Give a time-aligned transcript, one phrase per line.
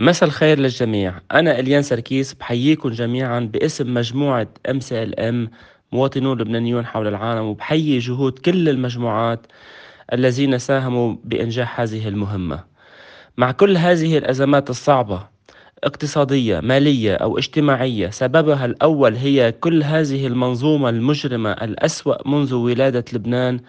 [0.00, 1.14] مساء الخير للجميع.
[1.32, 5.50] أنا إليان سركيس بحييكم جميعا باسم مجموعة ام سي ال أم
[5.92, 9.46] مواطنون لبنانيون حول العالم وبحيي جهود كل المجموعات
[10.12, 12.64] الذين ساهموا بإنجاح هذه المهمة.
[13.36, 15.28] مع كل هذه الأزمات الصعبة
[15.84, 18.10] اقتصادية مالية أو اجتماعية.
[18.10, 23.60] سببها الأول هي كل هذه المنظومة المجرمة الأسوأ منذ ولادة لبنان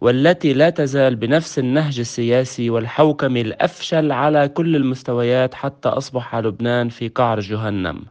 [0.00, 7.08] والتي لا تزال بنفس النهج السياسي والحوكمي الأفشل على كل المستويات حتى أصبح لبنان في
[7.08, 8.04] قعر جهنم.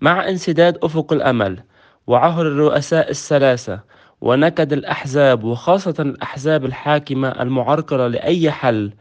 [0.00, 1.62] مع انسداد أفق الأمل
[2.06, 3.80] وعهر الرؤساء الثلاثة
[4.20, 8.92] ونكد الأحزاب وخاصة الأحزاب الحاكمة المعرقلة لأي حل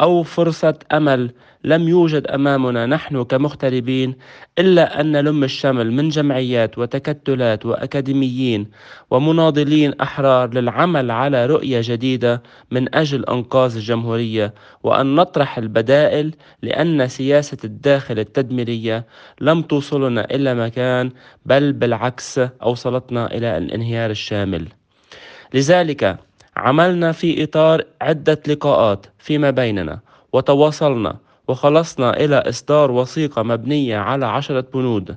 [0.00, 1.30] أو فرصة أمل
[1.64, 4.14] لم يوجد أمامنا نحن كمغتربين
[4.58, 8.66] إلا أن نلم الشمل من جمعيات وتكتلات وأكاديميين
[9.10, 17.58] ومناضلين أحرار للعمل على رؤية جديدة من أجل إنقاذ الجمهورية وأن نطرح البدائل لأن سياسة
[17.64, 19.06] الداخل التدميرية
[19.40, 21.10] لم توصلنا إلى مكان
[21.46, 24.68] بل بالعكس أوصلتنا إلى الانهيار الشامل.
[25.54, 26.18] لذلك
[26.56, 30.00] عملنا في إطار عدة لقاءات فيما بيننا
[30.32, 31.16] وتواصلنا
[31.52, 35.16] وخلصنا إلى إصدار وثيقة مبنية على عشرة بنود.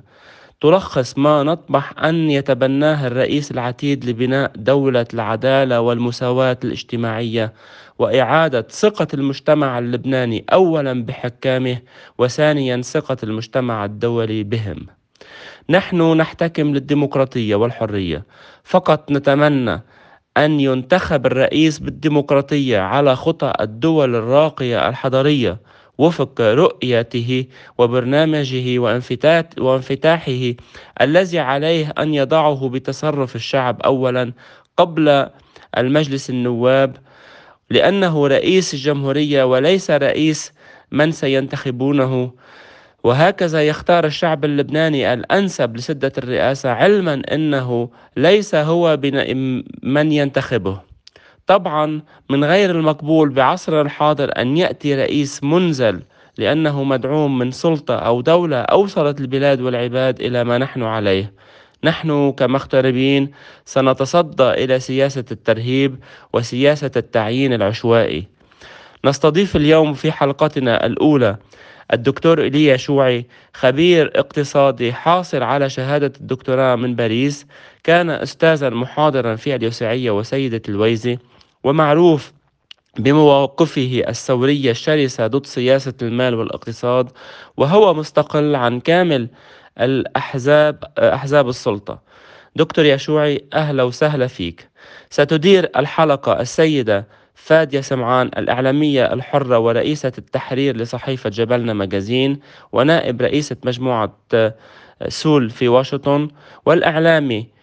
[0.60, 7.52] تلخص ما نطمح أن يتبناه الرئيس العتيد لبناء دولة العدالة والمساواة الاجتماعية
[7.98, 11.78] وإعادة ثقة المجتمع اللبناني أولا بحكامه
[12.18, 14.86] وثانيا ثقة المجتمع الدولي بهم.
[15.70, 18.24] نحن نحتكم للديمقراطية والحرية.
[18.64, 19.82] فقط نتمنى
[20.36, 25.58] أن ينتخب الرئيس بالديمقراطية على خطى الدول الراقية الحضرية
[25.98, 27.46] وفق رؤيته
[27.78, 28.78] وبرنامجه
[29.58, 30.54] وانفتاحه
[31.00, 34.32] الذي عليه أن يضعه بتصرف الشعب أولا
[34.76, 35.26] قبل
[35.78, 36.96] المجلس النواب
[37.70, 40.52] لأنه رئيس الجمهورية وليس رئيس
[40.90, 42.32] من سينتخبونه.
[43.04, 48.98] وهكذا يختار الشعب اللبناني الأنسب لسدة الرئاسة علما أنه ليس هو
[49.82, 50.85] من ينتخبه.
[51.46, 56.02] طبعا من غير المقبول بعصرنا الحاضر أن يأتي رئيس منزل
[56.38, 61.32] لأنه مدعوم من سلطة أو دولة أوصلت البلاد والعباد إلى ما نحن عليه.
[61.84, 63.30] نحن كمغتربين
[63.64, 65.96] سنتصدى إلى سياسة الترهيب
[66.32, 68.26] وسياسة التعيين العشوائي.
[69.04, 71.36] نستضيف اليوم في حلقتنا الأولى
[71.92, 77.46] الدكتور إيليا شوعي خبير اقتصادي حاصل على شهادة الدكتوراه من باريس
[77.84, 81.18] كان أستاذا محاضرا في اليوسعية وسيدة الويزي.
[81.66, 82.32] ومعروف
[82.98, 87.10] بمواقفه الثورية الشرسة ضد سياسة المال والاقتصاد
[87.56, 89.28] وهو مستقل عن كامل
[89.80, 92.02] الأحزاب أحزاب السلطة.
[92.56, 94.68] دكتور يشوعي أهلا وسهلا فيك.
[95.10, 102.40] ستدير الحلقة السيدة فادية سمعان الإعلامية الحرة ورئيسة التحرير لصحيفة جبلنا مجازين
[102.72, 104.12] ونائب رئيسة مجموعة
[105.08, 106.28] سول في واشنطن
[106.66, 107.55] والإعلامي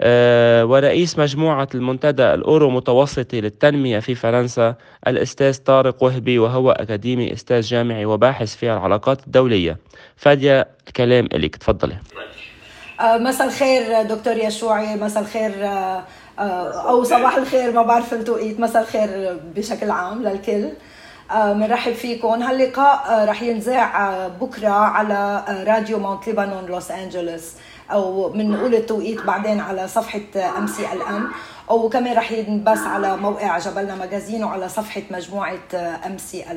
[0.00, 4.74] ورئيس مجموعة المنتدى الأورو متوسطي للتنمية في فرنسا
[5.06, 9.76] الأستاذ طارق وهبي وهو أكاديمي أستاذ جامعي وباحث في العلاقات الدولية.
[10.16, 11.56] فادية الكلام إليك.
[11.56, 11.96] تفضلي.
[13.00, 14.96] آه، مساء الخير دكتور يشوعي.
[14.96, 16.04] مساء الخير آه،
[16.88, 20.68] أو صباح الخير ما بعرف التوقيت مساء الخير بشكل عام للكل.
[21.34, 22.28] بنرحب فيكم.
[22.28, 27.52] هاللقاء رح ينذاع بكرة على راديو مونت ليبانون لوس أنجلوس.
[27.92, 30.20] أو بنقول التوقيت بعدين على صفحة
[30.58, 31.30] MCLM
[31.70, 36.52] وكمان رح ينبث على موقع جبلنا Magazine وعلى صفحة مجموعة MC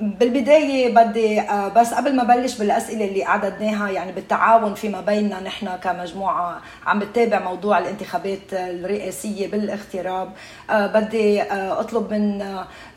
[0.00, 5.76] بالبداية بدي آه، بس قبل ما بلش بالأسئلة اللي أعددناها يعني بالتعاون فيما بيننا نحن
[5.76, 10.32] كمجموعة عم بتتابع موضوع الانتخابات الرئاسية بالاغتراب.
[10.70, 12.44] آه، بدي أطلب من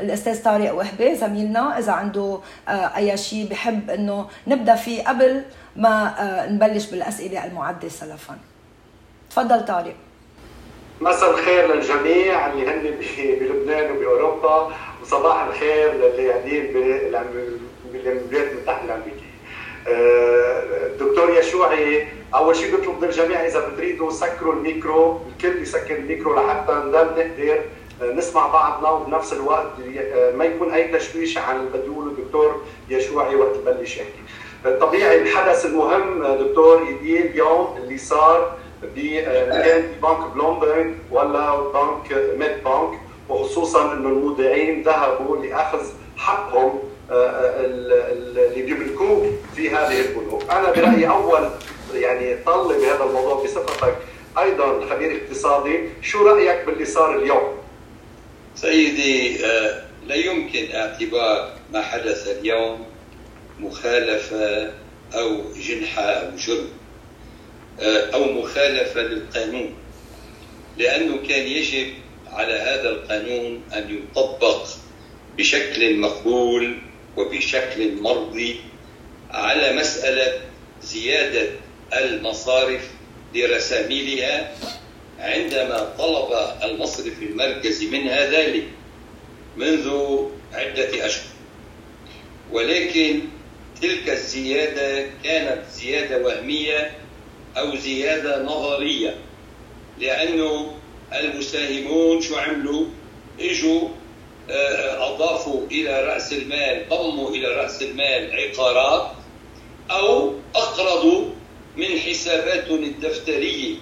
[0.01, 2.39] الأستاذ طارق وهبي زميلنا إذا عنده
[2.69, 5.43] أي شيء بحب إنه نبدأ فيه قبل
[5.75, 6.15] ما
[6.49, 8.37] نبلش بالأسئلة المعدة سلفا.
[9.29, 9.95] تفضل طارق.
[11.01, 12.95] مساء الخير للجميع اللي هن
[13.39, 16.73] بلبنان وبأوروبا وصباح الخير للي قاعدين
[17.93, 19.25] بالولايات المتحده الامريكيه.
[20.99, 26.73] دكتور يشوعي أول شيء بطلب من الجميع إذا بتريدوا سكروا الميكرو الكل يسكر الميكرو لحتى
[26.73, 27.61] نضل نقدر
[28.01, 29.71] نسمع بعضنا وبنفس الوقت
[30.35, 34.79] ما يكون أي تشويش عن اللي بده يقوله الدكتور يشوعي وقت يبلش يحكي.
[34.79, 38.57] طبيعي الحدث المهم دكتور يدي اليوم اللي صار
[39.63, 42.99] كان بنك بلومبرج ولا بنك ميد بنك
[43.29, 45.79] وخصوصا إنه المودعين ذهبوا لأخذ
[46.17, 46.79] حقهم
[47.11, 51.49] آه، آه، اللي بيملكوه في هذه البنوك، أنا برأيي أول
[51.93, 53.95] يعني طل بهذا الموضوع بصفتك.
[54.39, 57.57] أيضا خبير اقتصادي، شو رأيك باللي صار اليوم؟
[58.55, 62.85] سيدي آه، لا يمكن اعتبار ما حدث اليوم
[63.59, 64.71] مخالفة
[65.15, 66.57] أو جنحة أو جرم.
[66.57, 66.84] آه،
[67.79, 69.73] أو مخالفة للقانون
[70.77, 71.93] لأنه كان يجب
[72.27, 74.67] على هذا القانون أن يطبق
[75.37, 76.77] بشكل مقبول
[77.17, 78.55] وبشكل مرضي
[79.31, 80.39] على مسألة
[80.83, 81.49] زيادة
[81.93, 82.91] المصارف
[83.35, 84.55] لرساميلها
[85.19, 86.27] عندما طلب
[86.63, 88.63] المصرف المركزي منها ذلك
[89.57, 90.17] منذ
[90.53, 91.25] عدة أشهر.
[92.51, 93.19] ولكن
[93.81, 96.91] تلك الزيادة كانت زيادة وهمية
[97.57, 99.15] أو زيادة نظرية
[99.99, 100.71] لأنه
[101.13, 102.85] المساهمون شو عملوا؟
[103.39, 103.89] إجوا
[104.49, 109.11] آه، أضافوا إلى رأس المال ضموا إلى رأس المال عقارات
[109.91, 111.25] أو أقرضوا
[111.77, 113.75] من حساباتهم الدفترية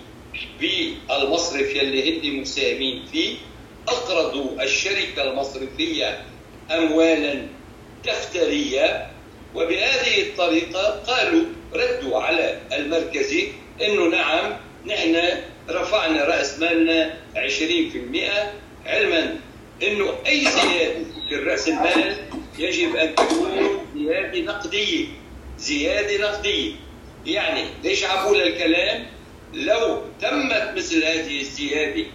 [0.60, 3.36] بالمصرف يلي هن مساهمين فيه
[3.88, 6.22] أقرضوا الشركة المصرفية
[6.72, 7.48] أموالا
[8.06, 9.12] دفترية
[9.56, 11.44] وبهذه الطريقة قالوا
[11.74, 13.48] ردوا على المركزي
[13.86, 15.18] أنه نعم نحن
[15.70, 17.40] رفعنا رأس مالنا 20%
[18.86, 19.36] علما
[19.84, 22.18] أنه أي زيادة في رأس المال
[22.60, 25.06] يجب أن تكون زيادة نقدية.
[25.60, 26.72] زيادة نقدية.
[27.26, 29.06] يعني ليش عبول الكلام؟
[29.54, 32.06] لو تمت مثل هذه الزيادة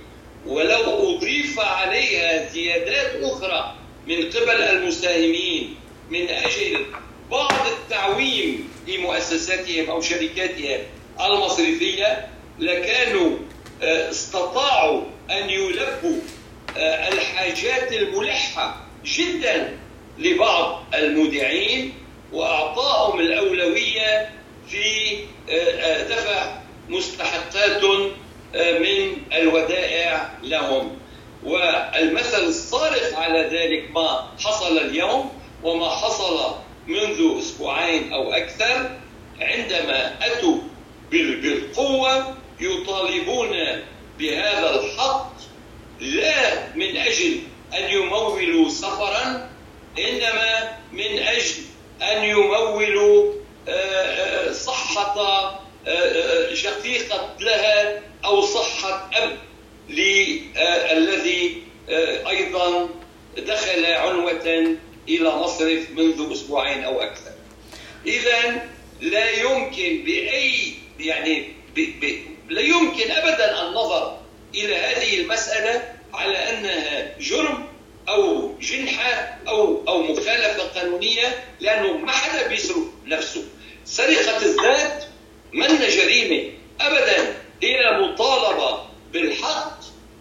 [0.46, 3.74] ولو أضيف عليها زيادات أخرى
[4.06, 5.74] من قبل المساهمين
[6.10, 6.86] من أجل
[7.30, 10.80] بعض التعويم لمؤسساتهم أو شركاتهم
[11.20, 12.28] المصرفية
[12.58, 13.30] لكانوا
[13.82, 16.20] آه، استطاعوا أن يلبوا
[16.76, 19.76] آه، الحاجات الملحة جدا
[20.18, 21.94] لبعض المودعين
[22.32, 24.30] وأعطاهم الأولوية
[24.68, 25.16] في
[25.50, 26.56] آه، دفع
[26.88, 27.84] مستحقات
[28.54, 30.98] من الودائع لهم.
[31.44, 35.32] والمثل الصارخ على ذلك ما حصل اليوم
[35.62, 36.54] وما حصل
[36.86, 38.90] منذ أسبوعين أو أكثر
[39.40, 40.58] عندما أتوا
[41.10, 43.56] بالقوة يطالبون
[44.18, 45.32] بهذا الحق
[46.00, 47.40] لا من أجل
[47.78, 49.50] أن يمولوا سفرا
[49.98, 51.54] إنما من أجل
[52.02, 53.32] أن يمولوا
[53.68, 55.20] آه، آه، صحة
[55.86, 59.38] آه، شقيقة لها أو صحة أب
[60.92, 61.62] الذي
[62.28, 62.88] أيضا
[63.38, 64.76] دخل عنوة
[65.08, 67.30] إلى مصرف منذ أسبوعين أو أكثر.
[68.06, 68.68] إذا
[69.00, 72.18] لا يمكن بأي يعني ب ب
[72.48, 74.18] لا يمكن أبدا النظر
[74.54, 77.68] إلى هذه المسألة على أنها جرم
[78.08, 83.44] أو جنحة أو أو مخالفة قانونية لأنه ما حدا بيسرق نفسه.
[83.84, 85.04] سرقة الذات
[85.52, 89.78] من جريمة أبدا هي مطالبة بالحق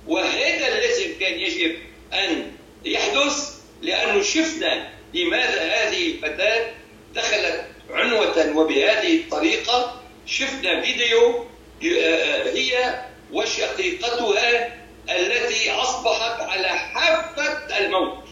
[0.08, 1.76] وهذا الذي كان يجب
[2.14, 2.52] أن
[2.86, 6.68] يحدث لأنه شفنا لماذا هذه الفتاة
[7.16, 11.46] دخلت عنوة وبهذه الطريقة شفنا فيديو
[11.84, 13.02] آه، هي
[13.32, 14.78] وشقيقتها
[15.10, 18.24] التي أصبحت على حافة الموت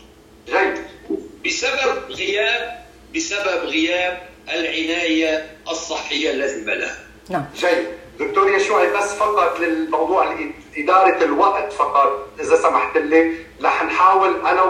[1.45, 6.97] بسبب غياب بسبب غياب العناية الصحية اللازمة لها
[7.29, 7.87] نعم جيد
[8.19, 10.35] دكتور يشوعي بس فقط للموضوع
[10.77, 13.31] إدارة الوقت فقط إذا سمحت لي
[13.61, 14.61] رح نحاول أنا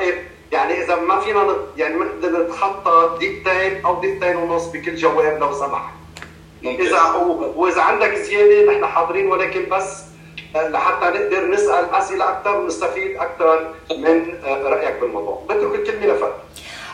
[0.00, 0.14] وفاديا الرائد
[0.52, 5.92] يعني إذا ما فينا يعني نقدر نتخطى دقيقتين أو دقيقتين ونص بكل جواب لو سمحت.
[6.64, 7.02] إذا
[7.56, 10.02] وإذا عندك زيادة نحن حاضرين ولكن بس
[10.56, 15.42] آه، لحتى نقدر نسأل أسئلة أكثر ونستفيد أكثر من آه، رأيك بالموضوع.
[15.50, 16.32] بترك الكلمة لفادي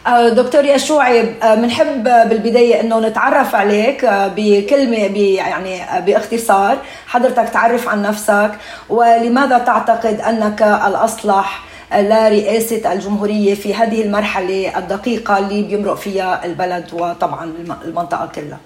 [0.06, 4.04] آه، دكتور يشوعي بنحب بالبداية إنه نتعرف عليك
[4.36, 6.78] بكلمة يعني باختصار.
[7.06, 8.50] حضرتك تعرف عن نفسك
[8.88, 17.44] ولماذا تعتقد أنك الأصلح؟ لرئاسة الجمهورية في هذه المرحلة الدقيقة اللي بيمرق فيها البلد وطبعا
[17.84, 18.60] المنطقة كلها.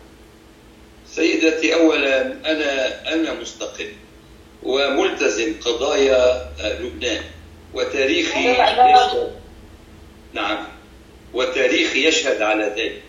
[1.06, 3.92] سيدتي أولا أنا أنا مستقل
[4.62, 6.50] وملتزم قضايا
[6.80, 7.22] لبنان
[7.74, 8.56] وتاريخي
[10.32, 10.58] نعم.
[11.34, 13.02] وتاريخي يشهد على ذلك.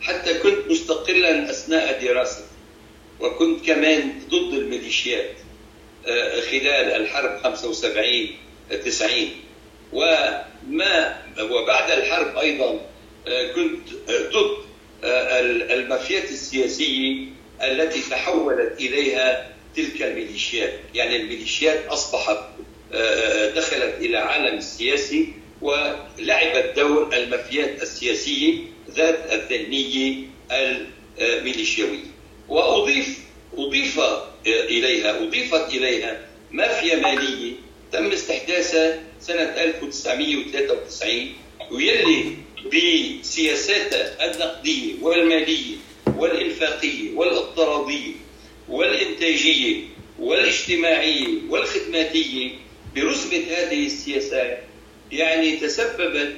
[0.00, 2.44] حتى كنت مستقلا أثناء دراستي
[3.20, 5.30] وكنت كمان ضد الميليشيات
[6.06, 8.04] آه، خلال الحرب 75
[8.72, 9.10] 90
[9.92, 12.80] وما وبعد الحرب أيضا
[13.28, 14.56] آه، كنت ضد
[15.04, 15.40] آه،
[15.74, 17.26] المافيات السياسية
[17.62, 20.72] التي تحولت إليها تلك الميليشيات.
[20.94, 22.38] يعني الميليشيات أصبحت
[23.56, 25.32] دخلت إلى عالم السياسي
[25.62, 28.54] ولعبت دور المافيات السياسية
[28.90, 30.16] ذات الذهنية
[31.20, 32.04] الميليشياوية.
[32.48, 33.18] وأضيف
[33.58, 34.00] أضيف
[34.46, 36.20] إليها أضيفت إليها
[36.50, 37.52] مافيا مالية
[37.92, 41.32] تم استحداثها سنة 1993
[41.70, 45.76] ويلي بسياساتها النقدية والمالية
[46.16, 48.12] والإنفاقية والإقتصادية
[48.68, 49.84] والإنتاجية
[50.18, 52.50] والاجتماعية والخدماتية
[52.96, 54.62] برسمة هذه السياسات
[55.12, 56.36] يعني تسببت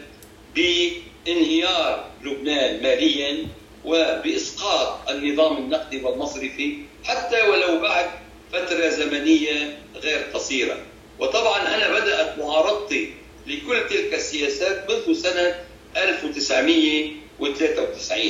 [0.54, 3.46] بانهيار لبنان ماليا
[3.84, 8.10] وبإسقاط النظام النقدي والمصرفي حتى ولو بعد
[8.52, 10.78] فترة زمنية غير قصيرة.
[11.20, 13.10] وطبعا أنا بدأت معارضتي
[13.46, 15.54] لكل تلك السياسات منذ سنة
[15.96, 18.22] 1993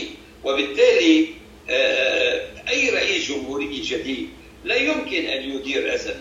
[0.44, 1.26] وبالتالي
[1.70, 4.28] آه، أي رئيس جمهورية جديد
[4.64, 6.14] لا يمكن أن يدير أزمة.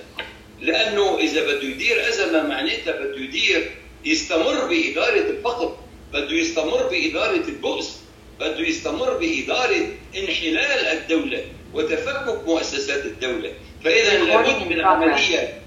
[0.62, 3.72] لأنه إذا بده يدير أزمة معناتها بده يدير
[4.06, 5.78] يستمر بإدارة الفقر
[6.14, 7.98] بده يستمر بإدارة البؤس
[8.40, 13.54] بده يستمر بإدارة انحلال الدولة وتفكك مؤسسات الدولة.
[13.84, 15.62] فإذا لابد من عملية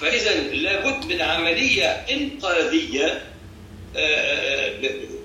[0.00, 3.22] فإذا لابد من عملية إنقاذية
[3.96, 4.72] آه،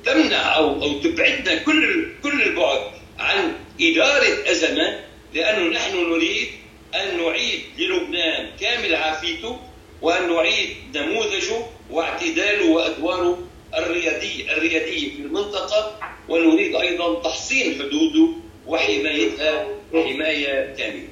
[0.06, 2.82] تمنع أو أو تبعدنا كل كل البعد
[3.20, 5.00] عن إدارة أزمة
[5.34, 6.48] لأنه نحن نريد
[6.96, 9.60] أن نعيد للبنان كامل عافيته
[10.02, 13.40] وأن نعيد نموذجه واعتداله وأدواره
[13.78, 16.00] الريادية الريادية في المنطقة.
[16.30, 18.28] ونريد أيضا تحصين حدوده
[18.68, 21.08] وحمايتها حماية كاملة.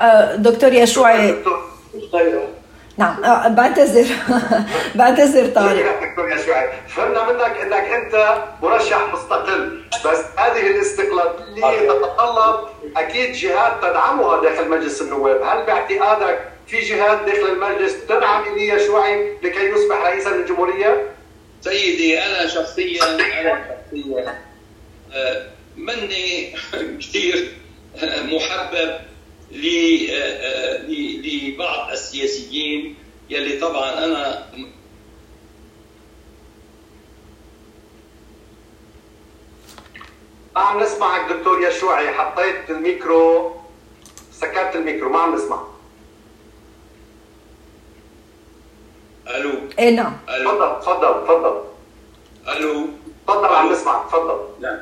[0.00, 1.34] آه، دكتور يشوعي.
[2.98, 3.24] نعم.
[3.24, 4.06] آه، بعتذر
[4.94, 6.00] بعتذر طارق.
[6.02, 9.82] دكتور يشوعي فهمنا منك إنك أنت مرشح مستقل.
[10.06, 15.42] بس هذه الاستقلاليه تتطلب أكيد جهات تدعمها داخل مجلس النواب.
[15.42, 21.02] هل باعتقادك في جهات داخل المجلس تدعم ايليا شوعي لكي يصبح رئيسا للجمهورية؟
[21.60, 23.04] سيدي أنا شخصيا
[23.40, 24.34] أنا شخصيا
[25.14, 25.42] آه،
[25.76, 26.54] مني
[27.00, 27.52] كثير
[28.02, 28.94] محبب
[31.24, 32.96] لبعض السياسيين
[33.30, 34.46] يلي طبعا أنا
[40.56, 43.56] ما عم نسمعك دكتور يشوعي حطيت الميكرو
[44.32, 45.62] سكرت الميكرو ما عم نسمع.
[49.28, 50.16] ألو؟ إيه نعم.
[50.26, 51.64] تفضل تفضل تفضل.
[52.48, 52.86] ألو؟
[53.26, 54.40] تفضل عم نسمع تفضل.
[54.60, 54.78] نعم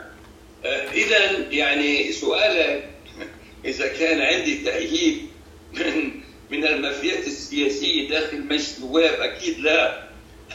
[0.64, 2.94] آه، اذا يعني سؤالك
[3.64, 5.26] إذا كان عندي تأييد
[5.73, 6.11] من
[6.50, 10.04] من المافيات السياسية داخل مجلس النواب أكيد لا.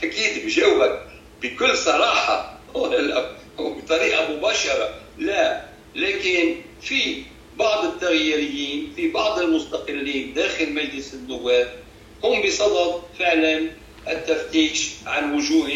[0.03, 1.01] أكيد بجاوبك
[1.41, 2.59] بكل صراحة
[3.59, 5.61] وبطريقة مباشرة لا.
[5.95, 7.23] لكن في
[7.57, 11.73] بعض التغييريين في بعض المستقلين داخل مجلس النواب
[12.23, 13.69] هم بصدد فعلا
[14.07, 15.69] التفتيش عن وجوه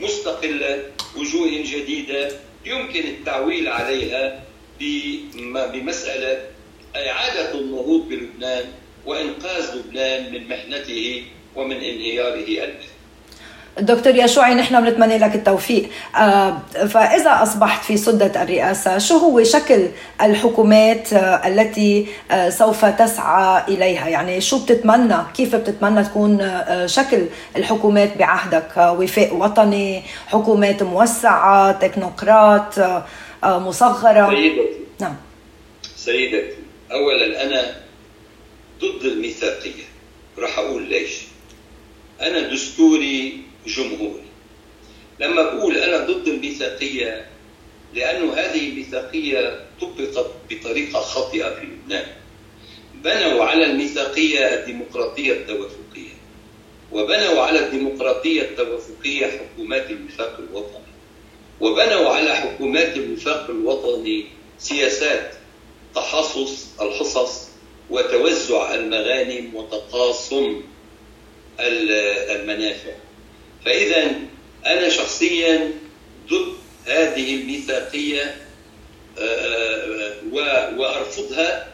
[0.00, 0.84] مستقلة
[1.16, 2.30] وجوه جديدة
[2.64, 4.44] يمكن التعويل عليها
[5.50, 6.57] بمسألة
[6.96, 8.64] إعادة النهوض بلبنان
[9.06, 11.22] وإنقاذ لبنان من محنته
[11.56, 12.98] ومن انهياره المالي
[13.80, 15.88] دكتور يشوعي نحن بنتمنى لك التوفيق.
[16.16, 19.88] آه، فإذا أصبحت في سدة الرئاسة شو هو شكل
[20.22, 27.26] الحكومات آه، التي آه، سوف تسعى إليها؟ يعني شو بتتمنى؟ كيف بتتمنى تكون شكل
[27.56, 32.74] الحكومات بعهدك؟ وفاء وطني حكومات موسعة تكنوقراط
[33.44, 34.68] مصغرة؟ سيدتي.
[35.00, 35.16] نعم.
[35.96, 36.57] سيدتي.
[36.92, 37.80] أولا أنا
[38.80, 39.84] ضد الميثاقية.
[40.38, 41.12] راح أقول ليش؟
[42.20, 44.22] أنا دستوري جمهوري.
[45.20, 47.26] لما بقول أنا ضد الميثاقية
[47.94, 52.06] لأنه هذه الميثاقية طبقت بطريقة خاطئة في لبنان.
[52.94, 56.18] بنوا على الميثاقية الديمقراطية التوافقية.
[56.92, 60.88] وبنوا على الديمقراطية التوافقية حكومات الوفاق الوطني.
[61.60, 64.26] وبنوا على حكومات الوفاق الوطني
[64.58, 65.37] سياسات
[65.94, 67.48] تحصص الحصص
[67.90, 70.62] وتوزع المغانم وتقاسم
[71.60, 72.92] المنافع.
[73.64, 74.10] فإذا
[74.66, 75.72] أنا شخصيا
[76.28, 76.52] ضد
[76.86, 78.36] هذه الميثاقية
[79.18, 80.14] آه، آه،
[80.76, 81.68] وأرفضها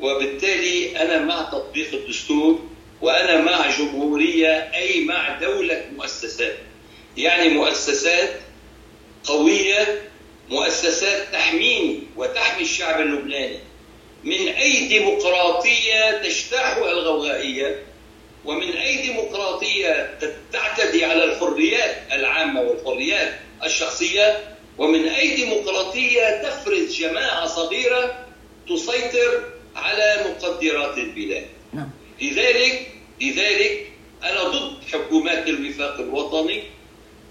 [0.00, 2.58] وبالتالي أنا مع تطبيق الدستور
[3.02, 6.56] وأنا مع جمهورية أي مع دولة مؤسسات.
[7.16, 8.40] يعني مؤسسات
[9.24, 10.11] قوية
[10.52, 13.58] مؤسسات تحميني وتحمي الشعب اللبناني.
[14.24, 17.82] من أي ديمقراطية تجتاحها الغوغائية؟
[18.44, 20.18] ومن أي ديمقراطية
[20.52, 28.26] تعتدي على الحريات العامة والحريات الشخصية؟ ومن أي ديمقراطية تفرز جماعة صغيرة
[28.68, 29.44] تسيطر
[29.76, 31.90] على مقدرات البلاد؟ نعم.
[32.20, 33.86] لذلك لذلك
[34.22, 36.62] أنا ضد حكومات الوفاق الوطني.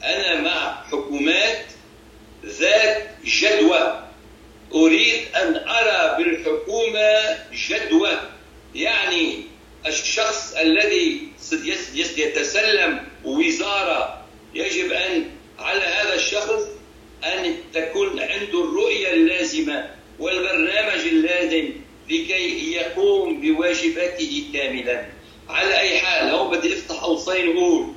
[0.03, 1.65] أنا مع حكومات
[2.45, 4.07] ذات جدوى.
[4.75, 7.37] أريد أن أرى بالحكومة
[7.69, 8.19] جدوى.
[8.75, 9.43] يعني
[9.87, 11.27] الشخص الذي
[12.17, 15.25] يتسلم وزاره يجب أن
[15.59, 16.63] على هذا الشخص
[17.23, 21.69] أن تكون عنده الرؤية اللازمة والبرنامج اللازم
[22.09, 25.05] لكي يقوم بواجباته كاملا.
[25.49, 27.93] على أي حال هو بدي أفتح قوسين أقول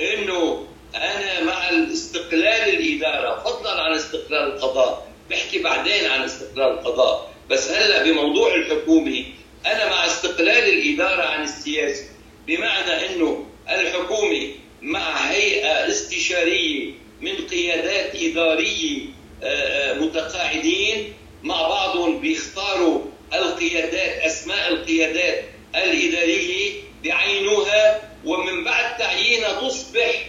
[0.00, 5.10] إنه أنا مع الاستقلال الإدارة فضلا عن استقلال القضاء.
[5.30, 7.30] بحكي بعدين عن استقلال القضاء.
[7.50, 9.24] بس هلأ بموضوع الحكومة
[9.66, 12.04] أنا مع استقلال الإدارة عن السياسة.
[12.46, 14.48] بمعنى إنه الحكومة
[14.82, 18.98] مع هيئة استشارية من قيادات إدارية
[19.42, 23.00] آه، آه، متقاعدين مع بعضهم بيختاروا
[23.34, 25.44] القيادات أسماء القيادات
[25.74, 26.72] الإدارية
[27.04, 30.26] بعينها ومن بعد تعيينها تصبح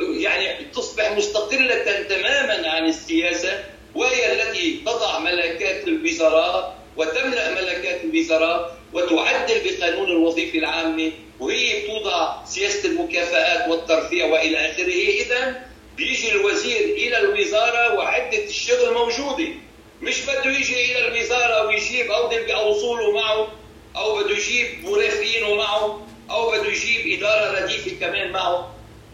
[0.00, 9.60] يعني تصبح مستقلة تماما عن السياسة وهي التي تضع ملكات الوزراء وتملأ ملكات الوزراء وتعدل
[9.64, 14.92] بقانون الوظيفة العامة وهي بتوضع سياسة المكافآت والترفيه وإلى آخره.
[15.22, 15.62] اذا
[15.96, 19.48] بيجي الوزير إلى الوزارة وعدة الشغل موجودة.
[20.02, 23.48] مش بده يجي إلى الوزارة ويجيب اودي اوصوله معه
[23.96, 28.69] أو بده يجيب مرافقينه معه أو بده يجيب إدارة رديفة كمان معه.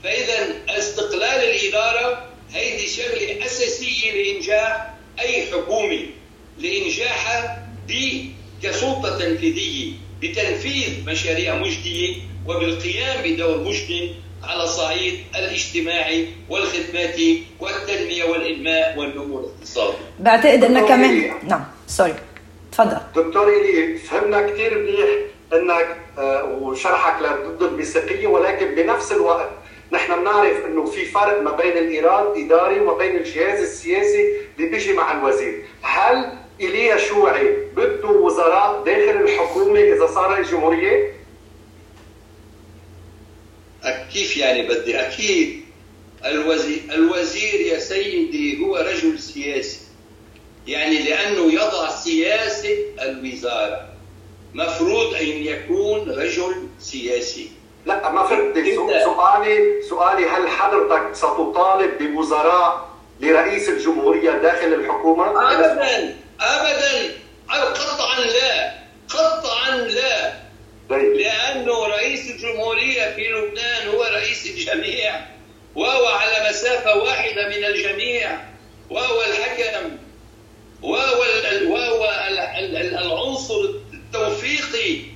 [0.07, 2.23] فإذا استقلال الإدارة
[2.55, 6.07] هيدي شغلة أساسية لإنجاح أي حكومة
[6.59, 7.69] لانجاحها
[8.63, 12.15] كسلطة تنفيذية بتنفيذ مشاريع مجدية
[12.47, 19.97] وبالقيام بدور مجدي على صعيد الاجتماعي والخدماتي والتنمية والانماء والنمو الاقتصادي.
[20.21, 22.15] بعتقد إنك كمان نعم سوري
[22.73, 22.99] تفضل.
[23.17, 25.09] دكتور إلي فهمنا كثير منيح
[25.53, 29.51] إنك آه، وشرحك ضد الميثاقية ولكن بنفس الوقت
[29.93, 34.93] نحن بنعرف إنه في فرق ما بين الايراد الاداري وما بين الجهاز السياسي اللي بيجي
[34.93, 41.13] مع الوزير، هل ايليا شوعي بده وزراء داخل الحكومة إذا صار الجمهورية؟
[44.13, 45.61] كيف يعني بدي؟ أكيد.
[46.25, 49.81] الوزير الوزير يا سيدي هو رجل سياسي.
[50.67, 53.89] يعني لأنه يضع سياسة الوزارة.
[54.55, 57.49] مفروض أن يكون رجل سياسي.
[57.87, 58.59] لا ما فهمت
[59.05, 62.89] سؤالي سؤالي هل حضرتك ستطالب بوزراء
[63.21, 67.13] لرئيس الجمهورية داخل الحكومة؟ ابدا ابدا
[67.51, 68.75] قطعا لا
[69.09, 70.33] قطعا لا
[70.91, 71.13] طيب.
[71.13, 75.21] لأنه رئيس الجمهورية في لبنان هو رئيس الجميع
[75.75, 78.39] وهو على مسافة واحدة من الجميع
[78.91, 79.97] وهو الحكم
[80.83, 81.25] وهو
[81.67, 82.11] وهو
[82.59, 85.16] العنصر التوفيقي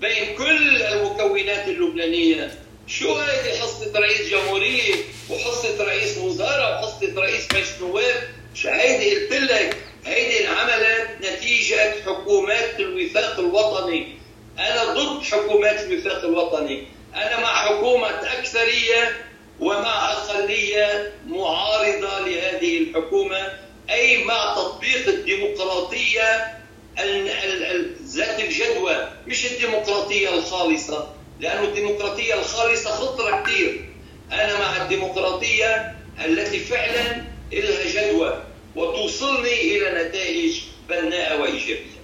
[0.00, 2.54] بين كل المكونات اللبنانية.
[2.86, 4.94] شو هذه حصه رئيس جمهورية
[5.30, 12.80] وحصه رئيس وزارة وحصه رئيس مجلس نواب شو هيدي قلت لك؟ هيدي انعملت نتيجة حكومات
[12.80, 14.16] الوفاق الوطني.
[14.58, 16.86] أنا ضد حكومات الوفاق الوطني.
[17.14, 19.16] أنا مع حكومة أكثرية
[19.60, 23.52] ومع أقلية معارضة لهذه الحكومة.
[23.90, 26.59] أي مع تطبيق الديمقراطية
[28.06, 29.08] ذات الجدوى.
[29.26, 31.06] مش الديمقراطية الخالصة.
[31.40, 33.84] لأنه الديمقراطية الخالصة خطرة كثير
[34.32, 37.22] أنا مع الديمقراطية التي فعلا
[37.52, 38.42] لها جدوى
[38.76, 42.00] وتوصلني إلى نتائج بناءة وإيجابية.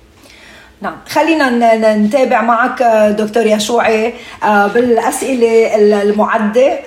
[0.81, 1.01] نعم.
[1.09, 2.83] خلينا نتابع معك
[3.19, 6.73] دكتور يشوعي آه، بالأسئلة المعدة.
[6.73, 6.83] آه،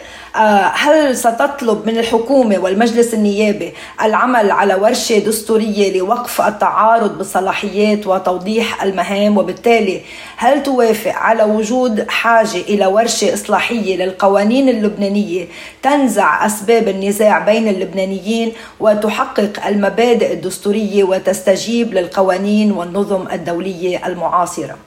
[0.73, 9.37] هل ستطلب من الحكومة والمجلس النيابي العمل على ورشة دستورية لوقف التعارض بالصلاحيات وتوضيح المهام؟
[9.37, 10.01] وبالتالي
[10.37, 15.47] هل توافق على وجود حاجة إلى ورشة إصلاحية للقوانين اللبنانية
[15.83, 24.77] تنزع أسباب النزاع بين اللبنانيين وتحقق المبادئ الدستورية وتستجيب للقوانين والنظم الدولية المعاصرة؟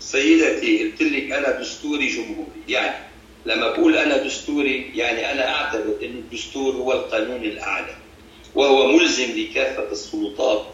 [0.00, 3.07] سيدتي قلت لك أنا دستوري جمهوري يعني
[3.46, 7.94] لما بقول أنا دستوري يعني أنا أعتقد إن الدستور هو القانون الأعلى
[8.54, 10.66] وهو ملزم لكافة السلطات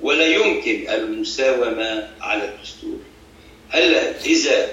[0.00, 2.98] ولا يمكن المساومة على الدستور.
[3.68, 4.70] هلا إذا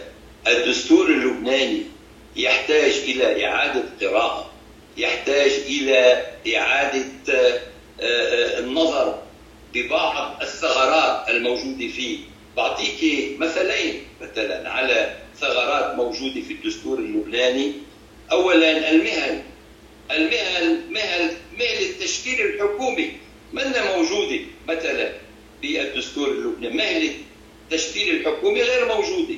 [0.47, 1.81] الدستور اللبناني
[2.35, 4.51] يحتاج إلى إعادة قراءة،
[4.97, 6.25] يحتاج إلى
[6.57, 7.59] إعادة آه،
[7.99, 9.19] آه، النظر
[9.73, 12.17] ببعض الثغرات الموجودة فيه،
[12.57, 12.99] بعطيك
[13.39, 17.71] مثلين مثلا على ثغرات موجودة في الدستور اللبناني.
[18.31, 19.43] اولا المهن.
[20.11, 23.11] المهن مهن مهن التشكيل الحكومي.
[23.53, 25.13] منا موجودة؟ مثلا
[25.61, 26.75] في الدستور اللبناني.
[26.75, 27.13] مهنه
[27.71, 29.35] التشكيل الحكومي غير موجودة.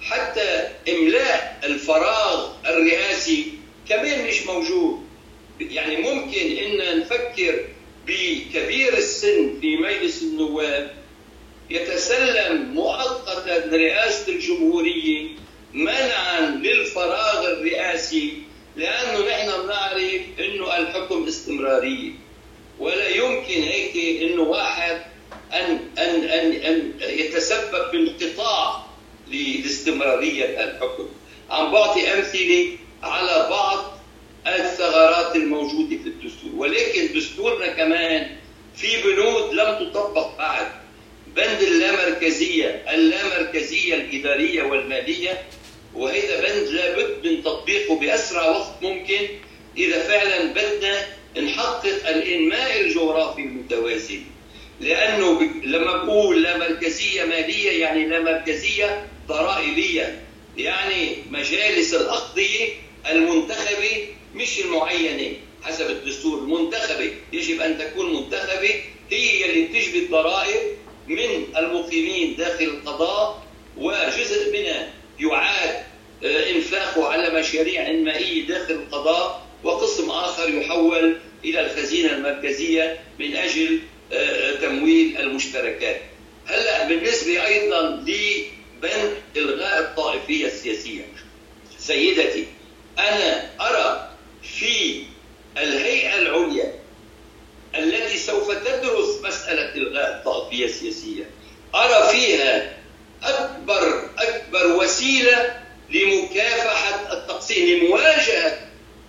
[0.00, 3.44] حتى إملاء الفراغ الرئاسي
[3.88, 5.00] كمان مش موجود.
[5.60, 7.64] يعني ممكن إن نفكر
[8.06, 10.97] بكبير السن في مجلس النواب
[11.70, 15.28] يتسلم مؤقتا رئاسة الجمهورية
[15.72, 18.42] منعا للفراغ الرئاسي
[18.76, 22.12] لأنه نحن بنعرف أنه الحكم استمرارية.
[22.78, 25.02] ولا يمكن هيك أنه واحد
[25.52, 28.86] أن أن أن أن يتسبب بانقطاع
[29.30, 31.08] لاستمرارية الحكم.
[31.50, 32.68] عم بعطي أمثلة
[33.02, 33.98] على بعض
[34.46, 36.50] الثغرات الموجودة في الدستور.
[36.56, 38.36] ولكن دستورنا كمان
[38.76, 40.66] في بنود لم تطبق بعد.
[41.36, 45.42] بند اللامركزية اللامركزية الإدارية والمالية
[45.94, 49.28] وهذا بند لابد من تطبيقه بأسرع وقت ممكن.
[49.76, 51.06] إذا فعلا بدنا
[51.42, 54.20] نحقق الإنماء الجغرافي المتوازن
[54.80, 60.22] لأنه لما بقول لا مركزية مالية يعني لا مركزية ضرائبية
[60.56, 62.68] يعني مجالس الأقضية
[63.10, 65.32] المنتخبة مش المعينة.
[65.62, 68.70] حسب الدستور المنتخبة يجب أن تكون منتخبة
[69.10, 70.60] هي اللي بتجبي الضرائب
[71.08, 73.42] من المقيمين داخل القضاء
[73.76, 74.90] وجزء منها
[75.20, 75.76] يعاد
[76.24, 83.80] آه، إنفاقه على مشاريع انمائيه داخل القضاء وقسم آخر يحول إلى الخزينة المركزية من أجل
[84.12, 86.00] آه، تمويل المشتركات.
[86.46, 91.02] هلأ بالنسبة أيضا لبند إلغاء الطائفية السياسية.
[91.78, 92.46] سيدتي
[92.98, 94.10] أنا أرى
[94.42, 95.02] في
[95.58, 96.74] الهيئة العليا
[97.74, 101.30] التي سوف تدرس مسألة الغاء الطائفيه السياسيه
[101.74, 102.76] أرى فيها
[103.22, 105.56] أكبر أكبر وسيلة
[105.90, 108.58] لمكافحة التقسيم لمواجهة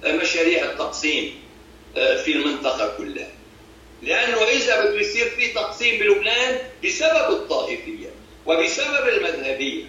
[0.05, 1.39] مشاريع التقسيم
[1.97, 3.27] آه، في المنطقة كلها.
[4.01, 8.09] لأنه إذا بده يصير في تقسيم بلبنان بسبب الطائفية
[8.45, 9.83] وبسبب المذهبية.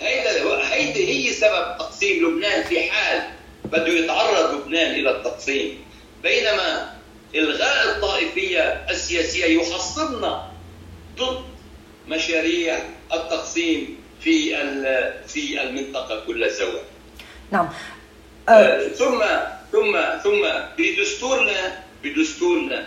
[0.00, 3.22] هيدا هيدي هي سبب تقسيم لبنان في حال
[3.64, 5.84] بده يتعرض لبنان إلى التقسيم.
[6.22, 6.94] بينما
[7.34, 10.50] إلغاء الطائفية السياسية يحصلنا
[11.16, 11.44] ضد
[12.08, 12.78] مشاريع
[13.12, 14.56] التقسيم في
[15.26, 16.80] في المنطقة كلها سوا.
[17.50, 17.68] نعم.
[18.48, 19.24] أه ثم
[19.72, 20.42] ثم ثم
[20.78, 22.86] بدستورنا بدستورنا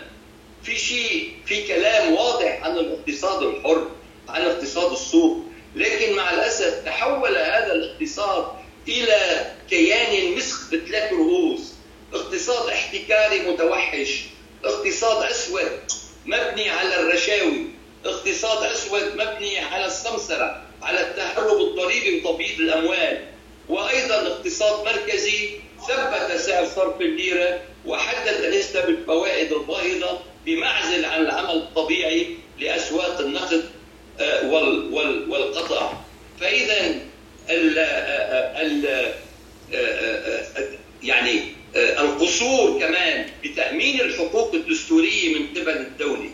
[0.62, 3.88] في شيء في كلام واضح عن الاقتصاد الحر
[4.28, 5.44] عن اقتصاد السوق
[5.76, 8.46] لكن مع الأسف تحول هذا الاقتصاد
[8.88, 11.72] إلى كيان مسخ بثلاث رؤوس
[12.14, 14.24] اقتصاد احتكاري متوحش
[14.64, 15.70] اقتصاد أسود
[16.26, 17.66] مبني على الرشاوي
[18.04, 23.24] اقتصاد أسود مبني على السمسره على التهرب الضريبي وتبييض الأموال.
[23.68, 25.50] وأيضا اقتصاد مركزي
[25.88, 33.64] ثبت سعر صرف الليرة وحدد نسبه الفوائد الباهظه بمعزل عن العمل الطبيعي لأسواق النقد
[34.20, 34.48] آه،
[35.28, 35.92] والقطع.
[36.40, 36.94] فاذا
[37.50, 37.78] ال
[38.58, 39.12] ال
[41.02, 46.30] يعني آه، القصور كمان بتأمين الحقوق الدستورية من قبل الدولة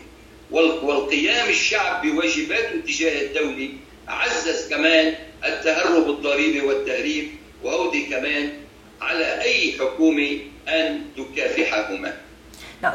[0.51, 3.69] والقيام الشعب بواجباته تجاه الدولة
[4.07, 7.31] عزز كمان التهرب الضريبي والتهريب
[7.63, 8.53] وهودي كمان
[9.01, 12.17] على أي حكومة أن تكافحهما.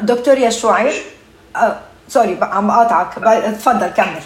[0.01, 0.93] دكتور يشوعي
[1.55, 3.13] آه سوري عم اقاطعك
[3.55, 4.21] تفضل كمل.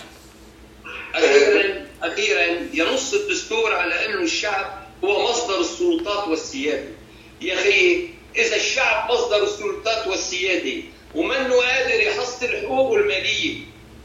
[1.16, 4.66] أخيرا أخيرا ينص الدستور على انه الشعب
[5.04, 7.01] هو مصدر السلطات والسيادة.
[7.42, 10.84] يا أخي إذا الشعب مصدر السلطات والسيادة
[11.16, 13.56] ومنه قادر يحصل حقوقه المالية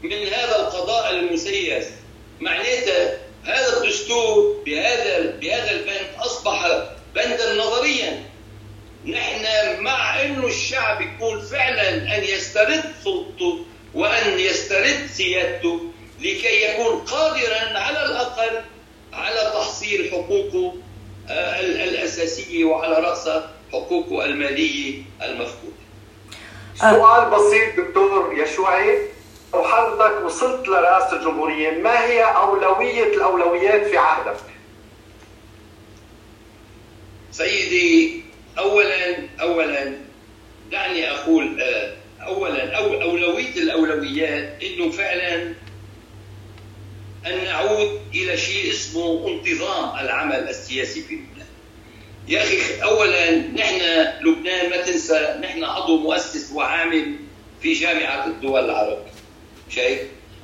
[0.03, 1.85] من هذا القضاء المسيس
[2.39, 6.83] معناتها هذا الدستور بهذا بهذا البند أصبح
[7.15, 8.23] بندا نظريا.
[9.05, 9.45] نحن
[9.83, 15.79] مع إنه الشعب يكون فعلا أن يسترد سلطته وأن يسترد سيادته
[16.19, 18.61] لكي يكون قادرا على الأقل
[19.13, 20.73] على تحصيل حقوقه
[21.29, 25.77] آه، الأساسية وعلى راسها حقوقه المالية المفقودة.
[26.75, 28.97] سؤال بسيط دكتور يشوعي
[29.53, 34.35] لو حضرتك وصلت لرئاسة الجمهورية ما هي أولوية الأولويات في عهدك؟
[37.31, 38.23] سيدي
[38.59, 39.93] اولا اولا
[40.71, 41.93] دعني أقول آه،
[42.27, 45.53] اولا أو أولوية الأولويات إنه فعلا
[47.27, 51.47] أن نعود إلى شيء اسمه انتظام العمل السياسي في لبنان.
[52.27, 53.81] يا أخي اولا نحن
[54.21, 57.15] لبنان ما تنسى نحن عضو مؤسس وعامل
[57.61, 59.11] في جامعة الدول العربية.
[59.69, 59.99] شايف؟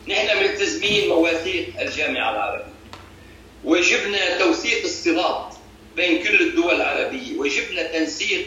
[0.08, 2.74] نحن ملتزمين مواثيق الجامعة العربية.
[3.64, 5.54] وجبنا توثيق الصراط
[5.96, 8.46] بين كل الدول العربية، وجبنا تنسيق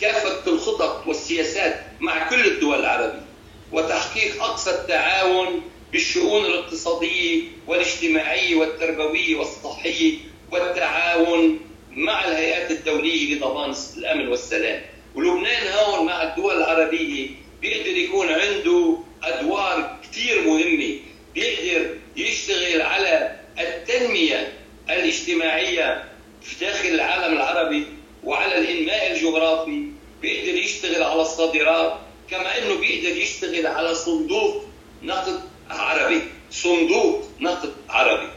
[0.00, 3.26] كافة الخطط والسياسات مع كل الدول العربية،
[3.72, 5.62] وتحقيق أقصى التعاون
[5.94, 10.14] بالشؤون الاقتصادية والاجتماعية والتربوية والصحية
[10.52, 14.82] والتعاون مع الهيئات الدولية لضمان الأمن والسلام.
[15.14, 17.28] ولبنان هون مع الدول العربية
[17.62, 20.96] بيقدر يكون عنده أدوار كثير مهمة.
[21.34, 24.52] بيقدر يشتغل على التنمية
[24.90, 26.04] الاجتماعية
[26.42, 27.86] في داخل العالم العربي
[28.24, 29.84] وعلى الإنماء الجغرافي.
[30.22, 31.94] بيقدر يشتغل على الصادرات
[32.30, 34.64] كما أنه بيقدر يشتغل على صندوق
[35.02, 38.28] نقد عربي صندوق نقد عربي.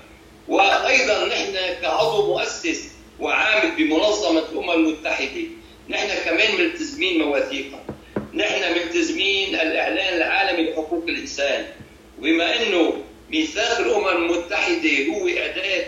[0.47, 2.83] وأيضا نحن كعضو مؤسس
[3.19, 5.43] وعامل بمنظمة الأمم المتحدة
[5.89, 7.83] نحن كمان ملتزمين مواثيقها
[8.33, 11.65] نحن ملتزمين الإعلان العالمي لحقوق الإنسان.
[12.19, 15.85] وبما إنه ميثاق الأمم المتحدة هو اداه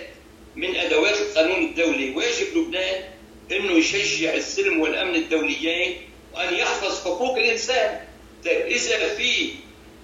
[0.56, 3.04] من أدوات القانون الدولي واجب لبنان
[3.52, 5.97] إنه يشجع السلم والأمن الدوليين
[6.34, 7.99] وان يحفظ حقوق الإنسان.
[8.45, 9.49] طيب إذا في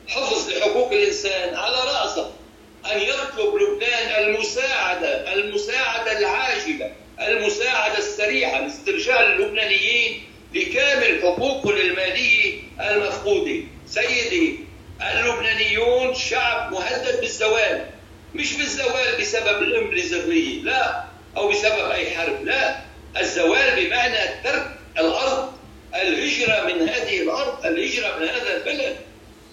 [0.07, 2.31] حفظ لحقوق الإنسان على رأسه
[2.91, 6.91] أن يطلب لبنان المساعدة المساعدة العاجلة
[7.21, 13.63] المساعدة السريعة لاسترجاع اللبنانيين لكامل حقوقهم المالية المفقودة.
[13.87, 14.59] سيدي
[15.01, 17.85] اللبنانيون شعب مهدد بالزوال
[18.35, 21.03] مش بالزوال بسبب الامبريزرية لا
[21.37, 22.75] أو بسبب أي حرب لا.
[23.19, 24.67] الزوال بمعنى ترك
[24.99, 25.53] الأرض
[25.95, 28.97] الهجرة من هذه الأرض الهجرة من هذا البلد.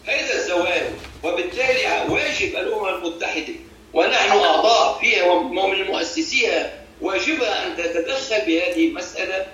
[0.07, 0.91] هذا الزوال
[1.25, 3.55] وبالتالي واجب الأمم المتحدة
[3.93, 9.47] ونحن أعضاء فيها ومن مؤسسيها واجبها أن تتدخل بهذه المسألة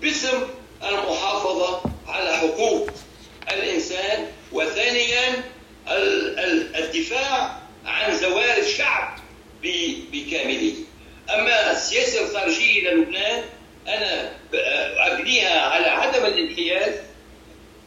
[0.00, 0.48] باسم
[0.82, 2.90] المحافظة على حقوق
[3.52, 5.42] الإنسان وثانيا
[6.78, 9.18] الدفاع عن زوال الشعب
[10.12, 10.74] بكامله.
[11.34, 13.44] أما السياسة الخارجية للبنان
[13.88, 14.32] أنا
[15.12, 16.94] أبنيها على عدم الانحياز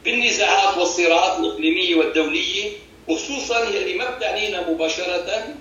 [0.05, 2.71] بالنزاعات والصراعات الإقليمية والدولية
[3.07, 5.55] وخصوصا يلي ما بتعنينا مباشرة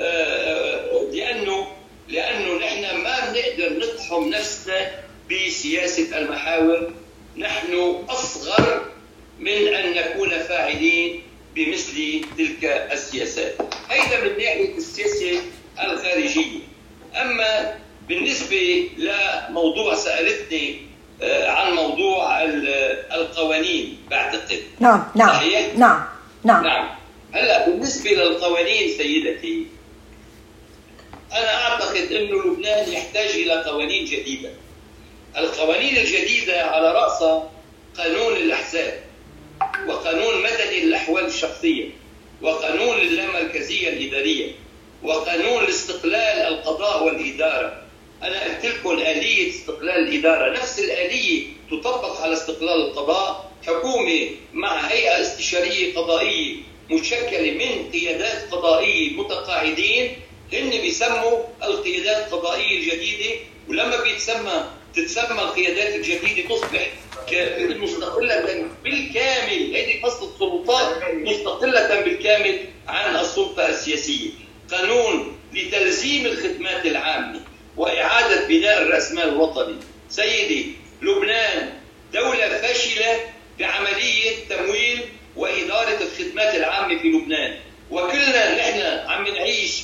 [0.00, 1.66] آه، لأنه
[2.08, 4.90] لأنه نحن ما بنقدر نقحم نفسنا
[5.30, 6.92] بسياسة المحاور.
[7.36, 8.82] نحن أصغر
[9.38, 11.22] من أن نكون فاعلين
[11.54, 13.54] بمثل تلك السياسات.
[13.90, 15.42] هيدا من ناحية السياسة
[15.80, 16.58] الخارجية.
[17.16, 20.93] أما بالنسبة لموضوع سألتني آه،
[21.46, 22.42] عن موضوع
[23.14, 24.62] القوانين بعتقد.
[24.80, 26.04] نعم نعم صحيح؟ نعم
[26.44, 26.64] نعم.
[26.64, 26.88] نعم.
[27.32, 29.66] هلا بالنسبة للقوانين سيدتي
[31.32, 34.50] أنا أعتقد إنه لبنان يحتاج إلى قوانين جديدة.
[35.36, 37.50] القوانين الجديدة على راسها
[37.98, 39.00] قانون الأحزاب
[39.86, 41.88] وقانون مدني للاحوال الشخصية
[42.42, 44.52] وقانون اللامركزية الإدارية
[45.02, 47.83] وقانون الاستقلال القضاء والإدارة.
[48.24, 50.52] أنا قلت لكم اليه استقلال الإدارة.
[50.52, 56.56] نفس الآلية تطبق على استقلال القضاء حكومه مع هيئة استشارية قضائية
[56.90, 60.16] مشكله من قيادات قضائية متقاعدين.
[60.52, 63.34] هن بيسموا القيادات القضائية الجديدة
[63.68, 66.92] ولما بيتسمى تتسمى القيادات الجديدة تصبح
[67.82, 69.76] مستقلة بالكامل.
[69.76, 72.58] هذه قصة السلطات مستقلة بالكامل
[72.88, 74.30] عن السلطة السياسية.
[74.70, 77.53] قانون لتلزيم الخدمات العامة.
[77.76, 79.76] وإعادة بناء الرأسمال الوطني.
[80.10, 81.72] سيدي لبنان
[82.12, 83.20] دولة فاشلة
[83.58, 85.00] بعملية تمويل
[85.36, 87.58] وإدارة الخدمات العامة في لبنان.
[87.90, 89.82] وكلنا نحن عم نعيش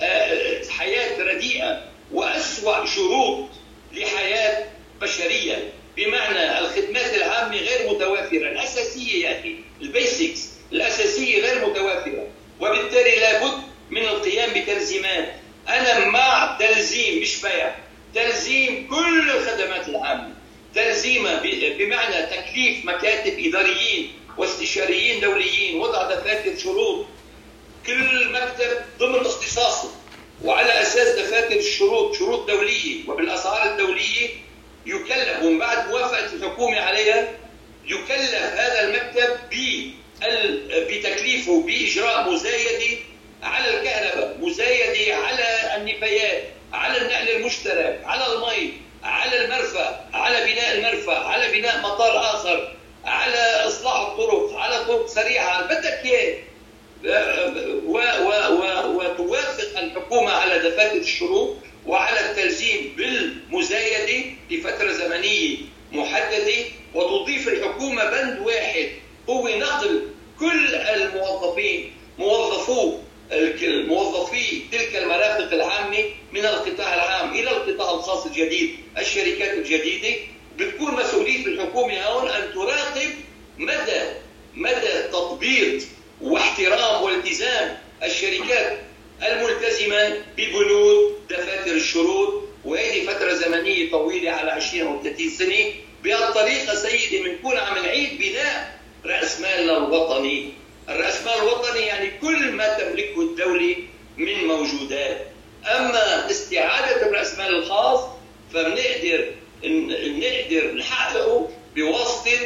[0.00, 3.48] آه، حياة رديئة وأسوأ شروط
[3.92, 4.64] لحياة
[5.00, 5.72] بشرية.
[5.96, 8.48] بمعنى الخدمات العامة غير متوافرة.
[8.48, 12.26] الأساسية يا أخي البيسكس الأساسية غير متوافرة.
[12.60, 15.34] وبالتالي لابد من القيام بتلزيمات
[15.68, 17.74] أنا مع تلزيم مش بيع
[18.14, 20.34] تلزيم كل الخدمات العامة.
[20.74, 21.42] تلزيمها
[21.78, 27.06] بمعنى تكليف مكاتب إداريين واستشاريين دوليين وضع دفاتر شروط.
[27.86, 29.90] كل مكتب ضمن اختصاصه
[30.44, 34.28] وعلى أساس دفاتر الشروط شروط دولية وبالأسعار الدولية
[34.86, 37.28] يكلف ومن بعد موافقة الحكومة عليها
[37.86, 39.38] يكلف هذا المكتب
[40.88, 42.98] بتكليفه بإجراء مزايدة
[43.42, 48.72] على الكهرباء مزايدة على النفايات على النقل المشترك على المي
[49.04, 52.74] على المرفأ على بناء المرفأ على بناء مطار آخر
[53.04, 56.38] على إصلاح الطرق على طرق سريعة بدك إياه.
[58.88, 65.56] وتوافق الحكومة على دفاتر الشروط وعلى التلزيم بالمزايدة لفترة زمنية
[65.92, 66.54] محددة
[66.94, 68.88] وتضيف الحكومة بند واحد
[69.30, 70.08] هو نقل
[70.40, 72.98] كل الموظفين موظفو
[73.88, 80.16] موظفي تلك المرافق العامة من القطاع العام إلى القطاع الخاص الجديد الشركات الجديدة.
[80.58, 83.10] بتكون مسؤولية الحكومة هون أن تراقب
[83.58, 84.02] مدى
[84.54, 85.82] مدى تطبيق
[86.20, 88.78] واحترام والتزام الشركات
[89.22, 92.42] الملتزمة ببنود دفاتر الشروط.
[92.64, 95.64] وهذه فترة زمنية طويلة على 20 أو 30 سنة.
[96.04, 100.61] بهالطريقة سيدي بنكون عم نعيد بناء رأس مالنا الوطني.
[100.88, 103.76] الرأسمال الوطني يعني كل ما تملكه الدولة
[104.16, 105.26] من موجودات.
[105.66, 108.00] أما استعادة الرأسمال الخاص
[108.54, 109.30] فبنقدر
[109.64, 112.38] نقدر نحققه بواسطة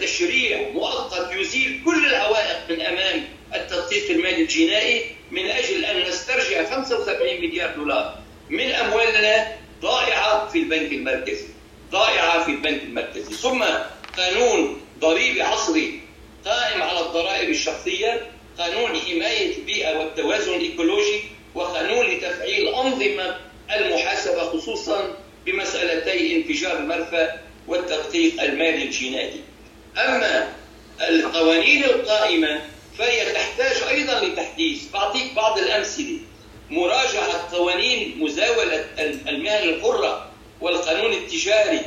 [0.00, 3.24] تشريع مؤقت يزيل كل العوائق من أمام
[3.54, 8.18] التدقيق المالي الجنائي من أجل أن نسترجع 75 مليار دولار
[8.50, 11.46] من أموالنا ضائعة في البنك المركزي.
[11.92, 13.34] ضائعة في البنك المركزي.
[13.34, 13.64] ثم
[14.16, 16.00] قانون ضريبي عصري
[16.46, 18.26] قائم على الضرائب الشخصية
[18.58, 21.22] قانون حماية البيئة والتوازن الإيكولوجي
[21.54, 23.36] وقانون لتفعيل انظمه
[23.76, 29.40] المحاسبة خصوصا بمسألتي انفجار المرفأ والتدقيق المالي الجنائي.
[29.98, 30.52] أما
[31.08, 32.60] القوانين القائمة
[32.98, 36.18] فهي تحتاج أيضا لتحديث، بعطيك بعض الأمثلة.
[36.70, 38.86] مراجعة قوانين مزاولة
[39.28, 41.80] المهن الحره والقانون التجاري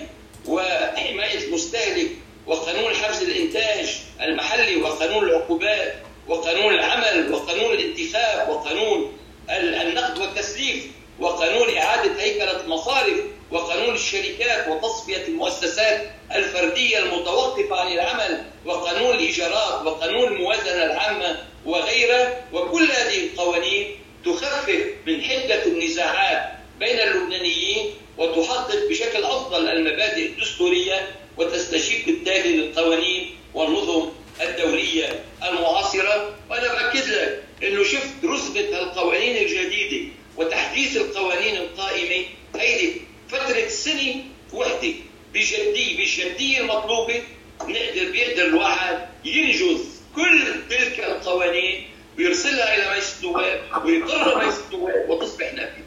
[0.46, 2.12] وحماية المستهلك
[2.48, 5.94] وقانون حفز الإنتاج المحلي وقانون العقوبات
[6.28, 9.18] وقانون العمل وقانون الانتخاب وقانون
[9.50, 10.86] النقد والتسليف
[11.20, 13.18] وقانون إعادة هيكلة المصارف
[13.52, 16.02] وقانون الشركات وتصفية المؤسسات
[16.36, 22.42] الفردية المتوقفة عن العمل وقانون الإيجارات وقانون الموازنة العامة وغيرها.
[22.54, 32.06] وكل هذه القوانين تخفف من حدة النزاعات بين اللبنانيين وتحقق بشكل أفضل المبادئ الدستورية وتستجيب
[32.06, 34.10] بالتالي للقوانين والنظم
[34.42, 36.34] الدولية المعاصرة.
[36.50, 44.16] وأنا بأكد لك أنه شفت رسبة القوانين الجديدة وتحديث القوانين القائمة هيدي فترة سنة
[44.54, 44.94] وحدة
[45.34, 47.22] بجدية بالجدية المطلوبة
[47.62, 49.80] نقدر بيقدر الواحد ينجز
[50.16, 55.84] كل تلك القوانين ويرسلها إلى مجلس النواب ويقرر مجلس النواب وتصبح نافذة.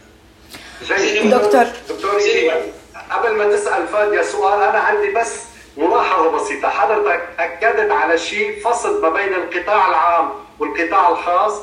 [1.30, 2.20] دكتور دكتور
[3.11, 5.32] قبل ما تسأل فادية سؤال أنا عندي بس
[5.76, 10.30] ملاحظة بسيطة حضرتك أكدت على شيء فصل ما بين القطاع العام
[11.26, 11.62] والقطاع الخاص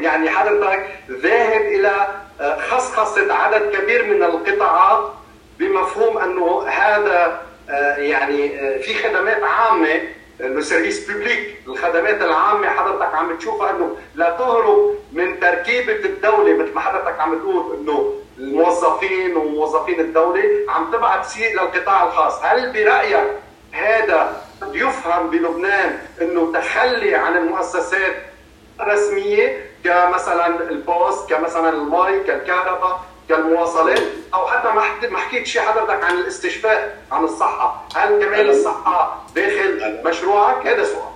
[0.00, 2.06] يعني حضرتك ذاهب إلى
[2.40, 5.12] آه، خصخصة عدد كبير من القطاعات
[5.58, 7.40] بمفهوم أنه هذا
[7.70, 10.00] آه، يعني آه، في خدمات عامة
[10.40, 16.74] le service public الخدمات العامة حضرتك عم تشوفها إنه لا تهرب من تركيبة الدولة مثل
[16.74, 23.26] ما حضرتك عم تقول إنه الموظفين وموظفين الدولة عم تبعت شيء للقطاع الخاص، هل برأيك
[23.72, 24.42] هذا
[24.74, 28.31] يفهم بلبنان إنه تخلي عن المؤسسات
[28.80, 34.02] رسمية كمثلا البوست كمثلا المي كالكهرباء كالمواصلات
[34.34, 34.68] أو حتى
[35.08, 37.88] ما حكيت شيء حضرتك عن الاستشفاء عن الصحة.
[37.96, 41.12] هل كمان الصحة داخل مشروعك؟ هذا سؤال.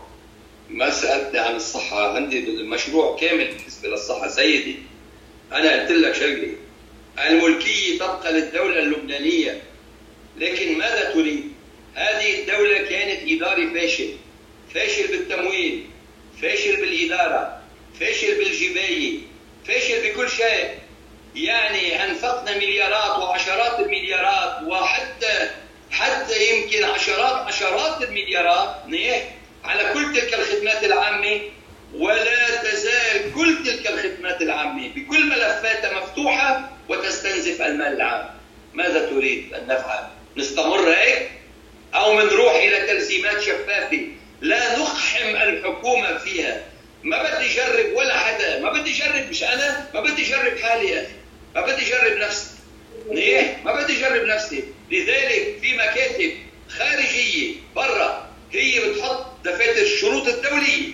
[0.71, 2.16] ما سألتني عن الصحة.
[2.16, 4.29] عندي مشروع كامل بالنسبة للصحة.
[4.29, 4.79] سيدي
[5.53, 6.53] أنا قلت لك شغله
[7.29, 9.62] الملكية تبقى للدولة اللبنانية.
[10.37, 11.53] لكن ماذا تريد؟
[11.95, 14.09] هذه الدولة كانت إدارة فاشل.
[14.75, 15.87] فاشل بالتمويل.
[16.42, 17.61] فاشل بالإدارة
[18.01, 19.18] فاشل بالجباية
[19.66, 20.79] فاشل بكل شيء
[21.35, 25.51] يعني أنفقنا مليارات وعشرات المليارات وحتى
[25.90, 28.75] حتى يمكن عشرات عشرات المليارات
[29.64, 31.40] على كل تلك الخدمات العامة
[31.94, 38.31] ولا تزال كل تلك الخدمات العامة بكل ملفاتها مفتوحة وتستنزف المال العام
[38.75, 41.31] ماذا تريد أن نفعل؟ نستمر هيك؟
[41.94, 44.07] أو منروح إلى تلزيمات شفافة
[44.40, 46.64] لا نقحم الحكومة فيها.
[47.03, 48.61] ما بدي أجرب ولا حدا.
[48.61, 51.12] ما بدي أجرب مش أنا ما بدي أجرب حالي يا أخي
[51.55, 52.46] ما بدي أجرب نفسي.
[53.11, 54.64] ليه؟ ما بدي أجرب نفسي.
[54.90, 56.33] لذلك في مكاتب
[56.68, 60.92] خارجية برا هي بتحط دفاتر الشروط الدولية.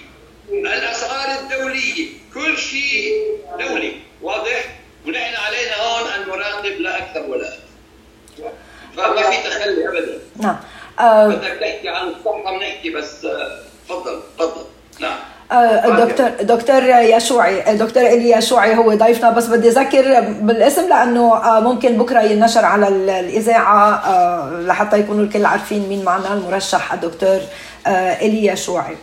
[0.50, 2.09] الأسعار الدولية.
[2.35, 3.12] كل شيء
[3.59, 3.92] دولي.
[4.22, 4.64] واضح؟
[5.07, 8.52] ونحن علينا هون أن نراقب لا أكثر ولا أقل.
[8.96, 10.20] فما في تخلي أبدا.
[10.37, 10.61] نعم.
[11.02, 14.64] بدك تحكي عن الصحه بنحكي بس آه، تفضل تفضل.
[15.00, 15.16] نعم.
[15.52, 21.98] آه، دكتور دكتور يشوعي دكتور إلي يشوعي هو ضيفنا بس بدي أذكر بالاسم لأنه ممكن
[21.98, 24.02] بكرة ينشر على الإذاعة
[24.60, 27.40] لحتى يكونوا الكل عارفين مين معنا المرشح الدكتور
[27.86, 28.96] إلي يشوعي.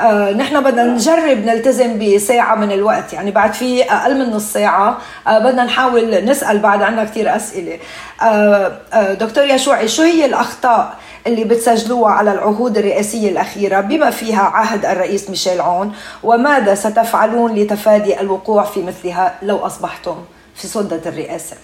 [0.00, 4.98] آه نحن بدنا نجرب نلتزم بساعة من الوقت يعني بعد في أقل من نص ساعة
[5.26, 7.78] آه بدنا نحاول نسأل بعد عنا كثير أسئلة.
[8.22, 10.94] آه آه دكتور يشوعي شو هي الأخطاء
[11.26, 18.20] اللي بتسجلوها على العهود الرئاسية الأخيرة بما فيها عهد الرئيس ميشيل عون وماذا ستفعلون لتفادي
[18.20, 20.24] الوقوع في مثلها لو أصبحتم
[20.56, 21.56] في سدة الرئاسة؟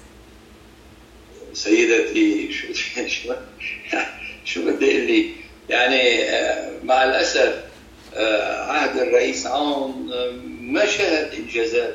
[1.53, 2.67] سيدتي شو
[4.45, 5.31] شو بدي لي
[5.69, 7.55] يعني آه، مع الأسف
[8.15, 11.95] آه، عهد الرئيس عون آه، ما شهد إنجازات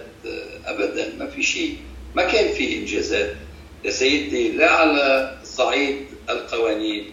[0.66, 1.78] أبدا ما في شيء.
[2.16, 3.36] ما كان في إنجازات.
[3.86, 7.12] يا سيدتي لا على صعيد القوانين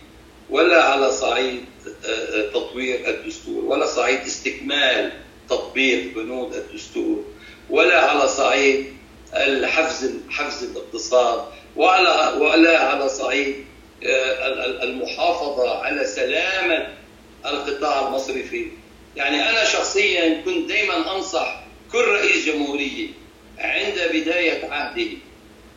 [0.51, 1.65] ولا على صعيد
[2.05, 5.13] آه، آه، تطوير الدستور ولا صعيد استكمال
[5.49, 7.25] تطبيق بنود الدستور
[7.71, 8.87] ولا على صعيد
[9.35, 11.45] الحفز حفز الاقتصاد
[11.77, 13.65] وعلى ولا على صعيد
[14.05, 16.89] آه، المحافظة على سلامة
[17.47, 18.67] القطاع المصرفي
[19.17, 21.61] يعني أنا شخصيا كنت دائما أنصح
[21.93, 23.09] كل رئيس جمهورية
[23.59, 25.11] عند بداية عهده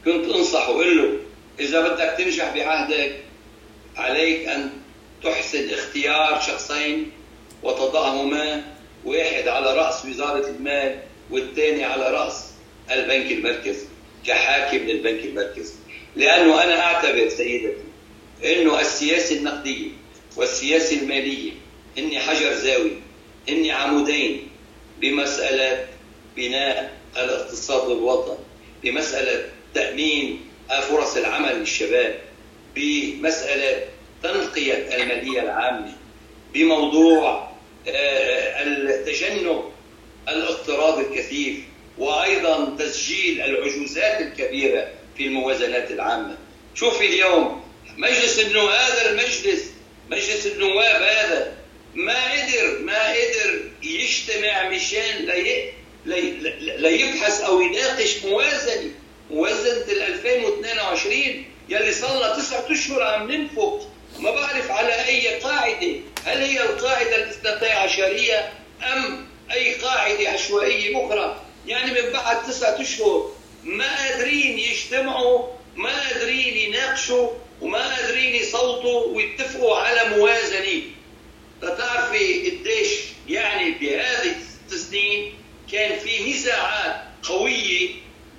[0.05, 1.19] كنت انصح واقول له
[1.59, 3.22] إذا بدك تنجح بعهدك
[3.97, 4.69] عليك أن
[5.23, 7.11] تحسن اختيار شخصين
[7.63, 8.63] وتضعهما
[9.05, 10.99] واحد على رأس وزارة المال
[11.31, 12.45] والثاني على رأس
[12.91, 13.85] البنك المركزي
[14.27, 15.73] كحاكم للبنك المركزي
[16.15, 17.83] لأنه أنا أعتبر سيدتي
[18.43, 19.89] إنه السياسة النقدية
[20.37, 21.51] والسياسة المالية
[21.97, 22.91] إني حجر زاوي
[23.49, 24.47] إني عمودين
[25.01, 25.87] بمسألة
[26.35, 28.37] بناء الاقتصاد الوطني
[28.83, 30.39] بمسألة تأمين
[30.89, 32.19] فرص العمل للشباب.
[32.75, 33.85] بمسألة
[34.23, 35.95] تنقية الماليه العامة
[36.53, 37.49] بموضوع
[37.87, 39.63] آه، التجنب
[40.27, 41.57] الاقتراض الكثيف
[41.97, 46.37] وأيضا تسجيل العجوزات الكبيرة في الموازنات العامة.
[46.75, 47.63] شوفي اليوم
[47.97, 49.71] مجلس انه هذا المجلس
[50.09, 51.53] مجلس النواب هذا
[51.95, 55.71] ما قدر ما قدر يجتمع مشان لي
[56.59, 58.91] ليبحث أو يناقش موازنة
[59.31, 63.89] موازنة ال 2022 يلي صار لها تسعة أشهر عم ننفق
[64.19, 65.95] ما بعرف على أي قاعدة.
[66.25, 68.53] هل هي القاعدة الاثنتي عشرية
[68.83, 73.31] أم أي قاعدة عشوائية أخرى؟ يعني من بعد تسعة أشهر
[73.63, 77.29] ما قادرين يجتمعوا ما قادرين يناقشوا
[77.61, 80.81] وما قادرين يصوتوا ويتفقوا على موازنة.
[81.63, 82.89] لتعرفي قديش
[83.29, 85.33] يعني بهذه الست سنين
[85.71, 87.89] كان في نزاعات قوية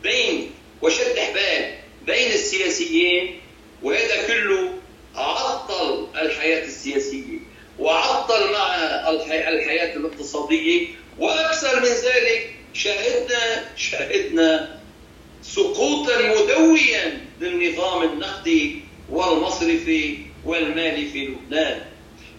[0.03, 0.51] بين
[0.83, 1.84] وشد حبال.
[2.07, 3.41] بين السياسيين
[3.83, 4.73] وهذا كله
[5.15, 7.39] عطل الحياة السياسية
[7.79, 10.87] وعطل معها الحياة الاقتصادية
[11.19, 14.79] وأكثر من ذلك شاهدنا شاهدنا
[15.43, 18.81] سقوطا مدويا للنظام النقدي
[19.11, 21.81] والمصرفي والمالي في لبنان.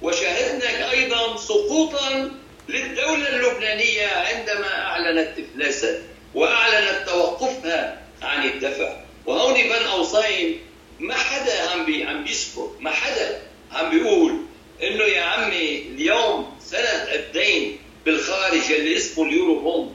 [0.01, 2.31] وشاهدنا أيضا سقوطا
[2.69, 5.99] للدولة اللبنانية عندما أعلنت إفلاسها
[6.35, 9.04] وأعلنت توقفها عن الدفع.
[9.25, 10.59] وهون بين قوسين
[10.99, 14.37] ما حدا عم بي عم بيسكت ما حدا عم بيقول
[14.83, 19.91] إنه يا عمي اليوم سند الدين بالخارج اللي اسمه اليورو بوند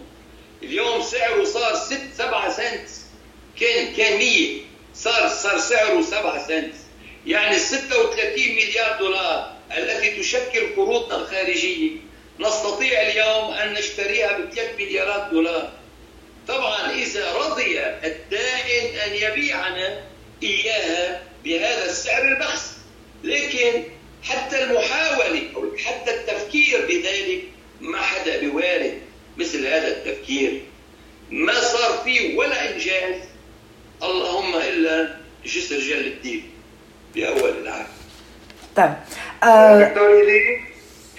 [0.62, 2.88] اليوم سعره صار 6 7 سنت.
[3.60, 4.60] كان كان 100
[4.94, 6.74] صار صار سعره 7 سنت.
[7.26, 11.90] يعني 36 مليار دولار التي تشكل قروضنا الخارجية
[12.40, 15.72] نستطيع اليوم أن نشتريها ب 3 مليارات دولار.
[16.50, 20.00] طبعا إذا رضي الدائن أن يبيعنا
[20.42, 22.76] إياها بهذا السعر البخس.
[23.24, 23.82] لكن
[24.22, 27.42] حتى المحاوله أو حتى التفكير بذلك
[27.80, 28.98] ما حدا بوارد
[29.36, 30.62] مثل هذا التفكير.
[31.30, 33.16] ما صار فيه ولا إنجاز.
[34.02, 36.50] اللهم إلا جسر جل الدين
[37.14, 37.86] بأول العام
[38.76, 38.94] طيب
[39.42, 40.24] آه دكتور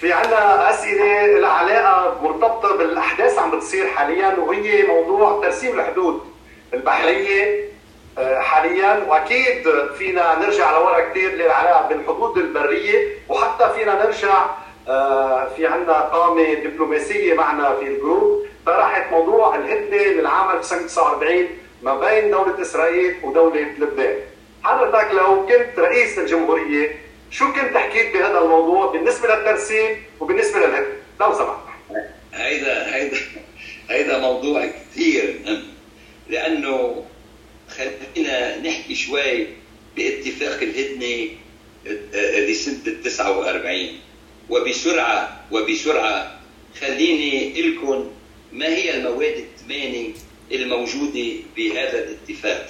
[0.02, 6.20] في عنا أسئلة لها علاقة مرتبطة بالأحداث عم بتصير حاليا وهي موضوع ترسيم الحدود
[6.74, 7.64] البحرية
[8.18, 14.46] آه، حاليا وأكيد فينا نرجع لورا كثير للعلاقة بالحدود البرية وحتى فينا نرجع
[14.88, 21.48] آه، في عندنا قامة دبلوماسية معنا في الجروب طرحت موضوع الهدنة للعام 1949
[21.82, 24.16] ما بين دولة إسرائيل ودولة لبنان.
[24.64, 30.86] حضرتك لو كنت رئيس الجمهورية شو كنت حكيت بهذا الموضوع بالنسبة للترسيم وبالنسبة للهدنه؟
[31.20, 31.58] لو سمحت.
[32.34, 33.16] هيدا هيدا
[33.90, 35.40] هيدا موضوع كثير
[36.28, 37.04] لأنه
[37.68, 39.46] خلينا نحكي شوي
[39.96, 41.28] باتفاق الهدنة
[42.50, 43.88] لسنة ال 49
[44.50, 46.40] وبسرعة وبسرعة
[46.80, 48.10] خليني لكم
[48.52, 50.08] ما هي المواد الثمانية
[50.52, 52.68] الموجودة بهذا الاتفاق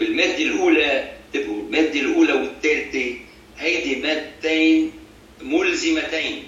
[0.00, 3.14] بالمادة الأولى انتبهوا المادة الأولى والثالثة
[3.58, 4.92] هيدي مادتين
[5.42, 6.42] ملزمتين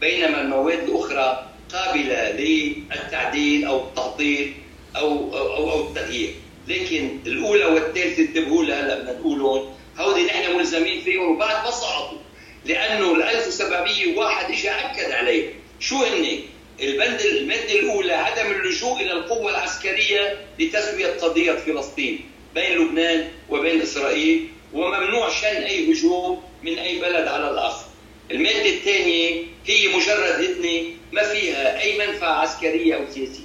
[0.00, 4.54] بينما المواد الأخرى قابلة للتعديل أو التعطيل
[4.96, 6.34] أو أو أو التغيير.
[6.68, 12.18] لكن الأولى والثالثة انتبهوا لها هلا بدنا نقولهم هودي نحن ملزمين فيهم وبعد ما صعدوا.
[12.64, 15.52] لأنه ال 1701 اجى أكد عليه.
[15.80, 16.38] شو هن؟
[16.80, 22.20] البند المادة الأولى عدم اللجوء إلى القوة العسكرية لتسوية قضية فلسطين
[22.54, 24.48] بين لبنان وبين إسرائيل.
[24.74, 27.84] وممنوع شن أي هجوم من أي بلد على الآخر.
[28.30, 33.44] المادة الثانية هي مجرد هدنة ما فيها أي منفعة عسكرية أو سياسية.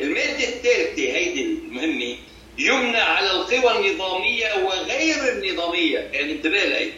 [0.00, 2.16] المادة الثالثة هيدي المهمة
[2.58, 6.88] يمنع على القوى النظامية وغير النظامية يعني انتبه لهي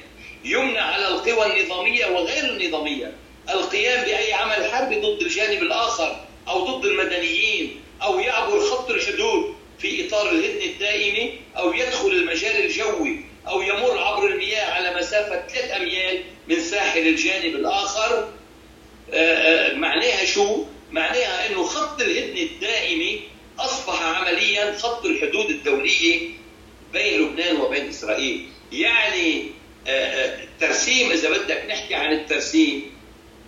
[0.45, 3.12] يمنع على القوى النظامية وغير النظامية
[3.51, 10.07] القيام بأي عمل حربي ضد الجانب الآخر أو ضد المدنيين أو يعبر خط الحدود في
[10.07, 16.22] إطار الهدنة الدائمة أو يدخل المجال الجوي أو يمر عبر المياه على مسافة 3 أميال
[16.49, 18.28] من ساحل الجانب الآخر
[19.74, 23.20] معناها شو؟ معناها إنه خط الهدنه الدائمه
[23.59, 26.28] أصبح عمليا خط الحدود الدولية
[26.93, 29.47] بين لبنان وبين إسرائيل، يعني
[29.86, 32.93] الترسيم إذا بدك نحكي عن الترسيم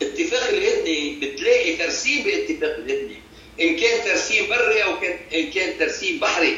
[0.03, 3.17] اتفاق الهدنه بتلاقي ترسيم باتفاق الهدنه
[3.61, 6.57] إن كان ترسيم بري كان إن كان ترسيم بحري.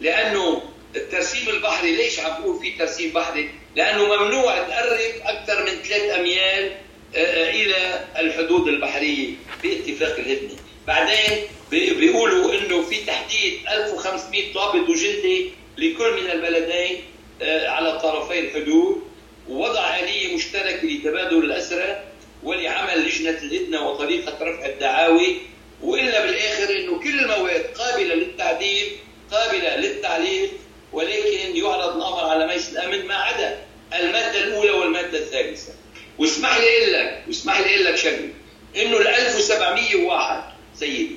[0.00, 6.18] لأنه الترسيم البحري ليش عم بقول في ترسيم بحري؟ لأنه ممنوع تقرب أكثر من ثلاث
[6.18, 6.72] أميال
[7.14, 9.28] إلى الحدود البحرية
[9.62, 11.38] باتفاق الهدنه، بعدين
[11.70, 17.02] بيقولوا إنه في تحديد 1500 ضابط وجندي لكل من البلدين
[17.42, 19.02] على طرفي الحدود.
[19.48, 22.04] ووضع آلية مشتركة لتبادل الأسرى
[22.42, 25.36] ولعمل لجنة الهدنة وطريقة رفع الدعاوي.
[25.82, 28.96] وإلا بالآخر أنه كل المواد قابلة للتعديل
[29.32, 30.50] قابلة للتعليق
[30.92, 33.58] ولكن يعرض الأمر على مجلس الأمن ما عدا
[33.94, 35.72] المادة الأولى والمادة الثالثة.
[36.18, 38.28] واسمح لي أقول لك واسمح لي أقول لك شغلة.
[38.76, 40.44] إنه ال 1701
[40.78, 41.16] سيدي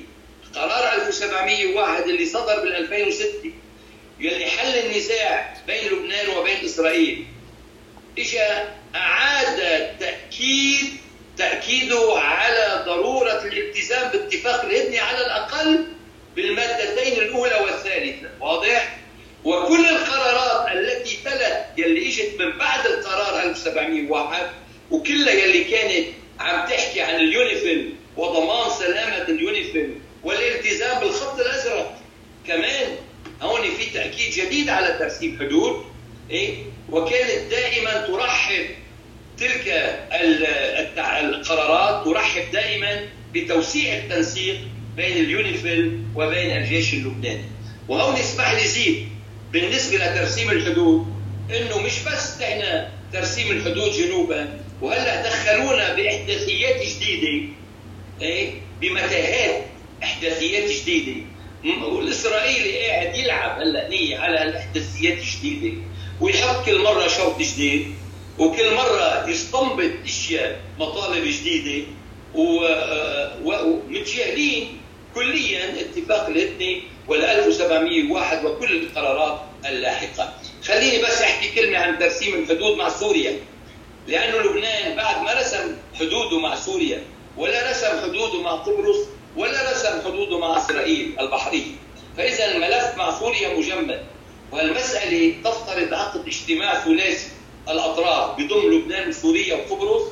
[0.54, 3.52] قرار 1701 اللي صدر بال 2006
[4.20, 7.26] يلي حل النزاع بين لبنان وبين إسرائيل
[8.18, 8.42] اجى
[8.94, 9.56] أعاد
[10.00, 10.86] تأكيد
[11.38, 15.84] تأكيده على ضرورة الالتزام باتفاق الهدنه على الأقل
[16.36, 18.28] بالمادتين الأولى والثالثة.
[18.40, 18.96] واضح؟
[19.44, 24.50] وكل القرارات التي تلت يلي إجت من بعد القرار 1701
[24.90, 26.06] وكلها يلي كانت
[26.40, 31.98] عم تحكي عن اليونيفيل وضمان سلامة اليونيفيل والالتزام بالخط الأزرق
[32.46, 32.96] كمان
[33.42, 35.84] هون في تأكيد جديد على ترسيم حدود
[36.30, 36.54] إيه؟
[36.90, 38.66] وكانت دائما ترحب
[39.38, 39.68] تلك
[41.20, 44.56] القرارات ترحب دائما بتوسيع التنسيق
[44.96, 47.44] بين اليونيفيل وبين الجيش اللبناني
[47.88, 49.08] وهون اسمح لي زيد
[49.54, 51.06] بالنسبة لترسيم الحدود
[51.50, 57.48] إنه مش بس إحنا ترسيم الحدود جنوبا وهلأ دخلونا بإحداثيات جديدة.
[58.22, 58.50] إيه؟
[58.80, 59.64] بمتاهات
[60.02, 61.20] إحداثيات جديدة.
[61.84, 65.76] والإسرائيلي قاعد يلعب هلأ نية على الإحداثيات الجديدة
[66.20, 67.94] ويحط كل مرة شوط جديد
[68.38, 71.86] وكل مرة يستنبط أشياء مطالب جديدة.
[73.44, 74.80] ومتجاهلين
[75.14, 80.34] كليا اتفاق الهدنه وال 1701 وكل القرارات اللاحقة.
[80.64, 83.38] خليني بس أحكي كلمة عن ترسيم الحدود مع سوريا.
[84.08, 87.02] لأنه لبنان بعد ما رسم حدوده مع سوريا
[87.36, 88.96] ولا رسم حدوده مع قبرص
[89.36, 91.72] ولا رسم حدوده مع إسرائيل البحريه.
[92.16, 94.02] فإذا الملف مع سوريا مجمد
[94.52, 97.28] والمسألة تفترض عقد اجتماع ثلاثي
[97.68, 100.02] الأطراف بضم لبنان وسوريا وقبرص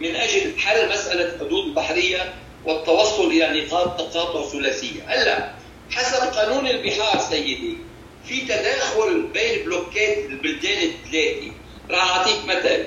[0.00, 2.34] من أجل حل مسألة الحدود البحرية
[2.64, 5.50] والتوصل إلى نقاط تقاطع ثلاثية، هلا
[5.92, 7.76] حسب قانون البحار سيدي.
[8.28, 11.52] في تداخل بين بلوكات البلدان الثلاثه،
[11.90, 12.86] راح أعطيك مثل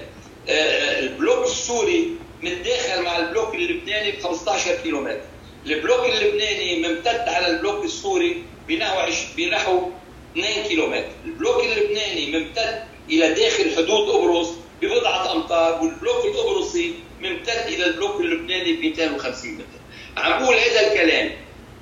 [1.00, 2.12] البلوك السوري
[2.44, 5.22] متداخل مع البلوك اللبناني ب 15 كيلومتر،
[5.66, 9.90] البلوك اللبناني ممتد على البلوك السوري بنحو بنحو
[10.38, 14.50] 2 كيلومتر، البلوك اللبناني ممتد إلى داخل حدود قبرص
[14.82, 19.80] ببضعة أمتار والبلوك القبرصي ممتد إلى البلوك اللبناني ب 250 متر.
[20.18, 21.32] عم بقول هذا الكلام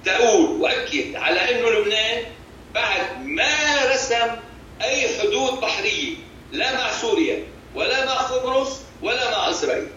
[0.06, 2.24] تقول وأكد على أنه لبنان
[2.74, 4.28] بعد ما رسم
[4.82, 6.16] أي حدود بحرية
[6.52, 7.44] لا مع سوريا
[7.76, 9.88] ولا مع قبرص ولا مع إسرائيل.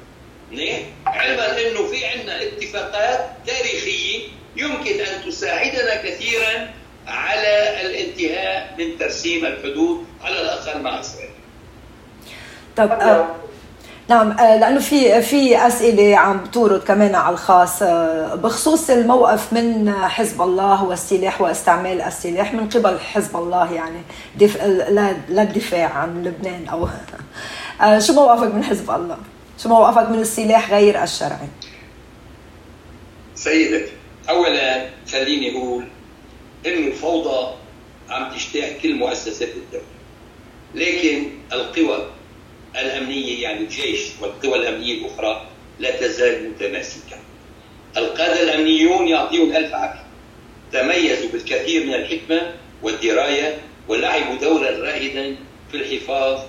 [0.51, 6.71] منيح؟ علما أنه في عندنا اتفاقات تاريخية يمكن أن تساعدنا كثيرا
[7.07, 11.31] على الانتهاء من ترسيم الحدود على الأقل مع إسرائيل.
[12.77, 13.35] طب آه
[14.09, 19.93] نعم آه لأنه في في أسئلة عم تورد كمان على الخاص آه بخصوص الموقف من
[19.93, 24.01] حزب الله والسلاح واستعمال السلاح من قبل حزب الله يعني
[24.37, 24.65] دف...
[25.29, 26.89] للدفاع عن لبنان أو
[27.83, 29.17] آه شو موقفك من حزب الله؟
[29.63, 31.49] شو موقفك من السلاح غير الشرعي؟
[33.35, 33.93] سيدتي
[34.29, 35.85] اولا خليني أقول
[36.67, 37.55] إنه الفوضى
[38.11, 39.85] عم تجتاح كل مؤسسات الدولة
[40.75, 42.16] لكن القوى
[42.79, 45.47] الأمنية يعني الجيش والقوى الأمنية الأخرى
[45.79, 47.16] لا تزال متماسكة
[47.97, 50.07] القادة الأمنيون يعطيهم ألف عافية
[50.72, 53.59] تميزوا بالكثير من الحكمة والدراية
[53.89, 55.37] ولعبوا دورا رائدا
[55.70, 56.41] في الحفاظ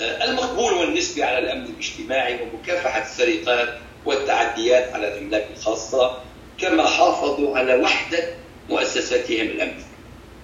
[0.00, 6.18] المقبول والنسبي على الأمن الاجتماعي ومكافحة السرقات والتعديات على الأملاك الخاصة
[6.60, 8.34] كما حافظوا على وحدة
[8.68, 9.84] مؤسساتهم الأمنية.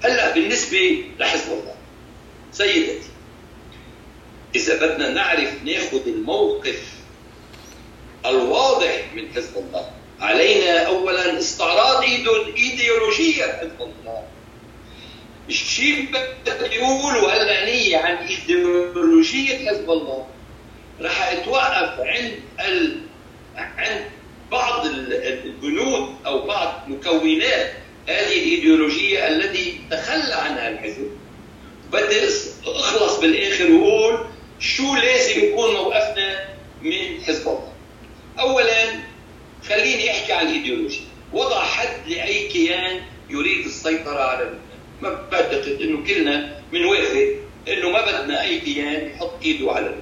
[0.04, 1.74] هلأ بالنسبة لحزب الله
[2.52, 3.08] سيدتي
[4.54, 6.82] إذا بدنا نعرف ناخذ الموقف
[8.26, 9.90] الواضح من حزب الله.
[10.20, 12.04] علينا اولا استعراض
[12.56, 14.22] إيديولوجية حزب الله.
[15.48, 16.08] الشيء
[16.70, 20.26] بيقولوا هلا نية عن إيديولوجية حزب الله.
[21.00, 23.00] راح توقف عند ال...
[23.56, 24.04] عند
[24.50, 27.72] بعض البنود أو بعض مكونات
[28.08, 31.10] هذه الإيديولوجية التي تخلى عنها الحزب.
[31.92, 32.20] بدي
[32.66, 34.33] أخلص بالآخر وأقول
[34.64, 36.48] شو لازم يكون موقفنا
[36.82, 37.72] من حزب الله
[38.40, 38.84] اولا
[39.68, 43.00] خليني أحكي عن الايديولوجيا وضع حد لأي كيان
[43.30, 44.54] يريد السيطرة على
[45.02, 47.34] ما بعتقد إنه كلنا بنوافق
[47.68, 49.94] إنه ما بدنا أي كيان يحط إيده على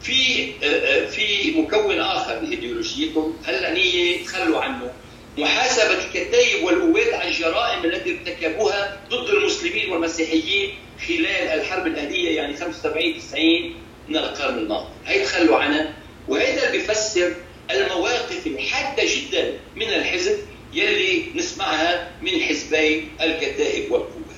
[0.00, 4.92] في آه، آه، في مكون آخر لايديولوجيتهم هلا نية تخلوا عنه.
[5.38, 10.74] محاسبة الكتائب والقوات على الجرائم التي ارتكبوها ضد المسلمين والمسيحيين
[11.08, 13.74] خلال الحرب الأهلية يعني 75 90
[14.08, 15.92] من القرن الماضي، هي تخلوا عنها
[16.28, 17.34] وهذا بيفسر
[17.70, 20.38] المواقف الحادة جدا من الحزب
[20.72, 24.36] يلي نسمعها من حزبي الكتائب والقوات.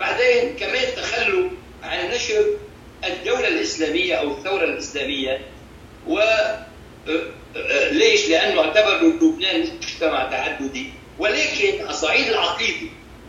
[0.00, 1.50] بعدين كمان تخلوا
[1.82, 2.44] عن نشر
[3.04, 5.40] الدولة الإسلامية أو الثورة الإسلامية
[6.06, 6.20] و
[7.92, 10.86] ليش؟ لأنه اعتبروا لبنان مجتمع تعددي
[11.18, 12.88] ولكن على صعيد العقيدة.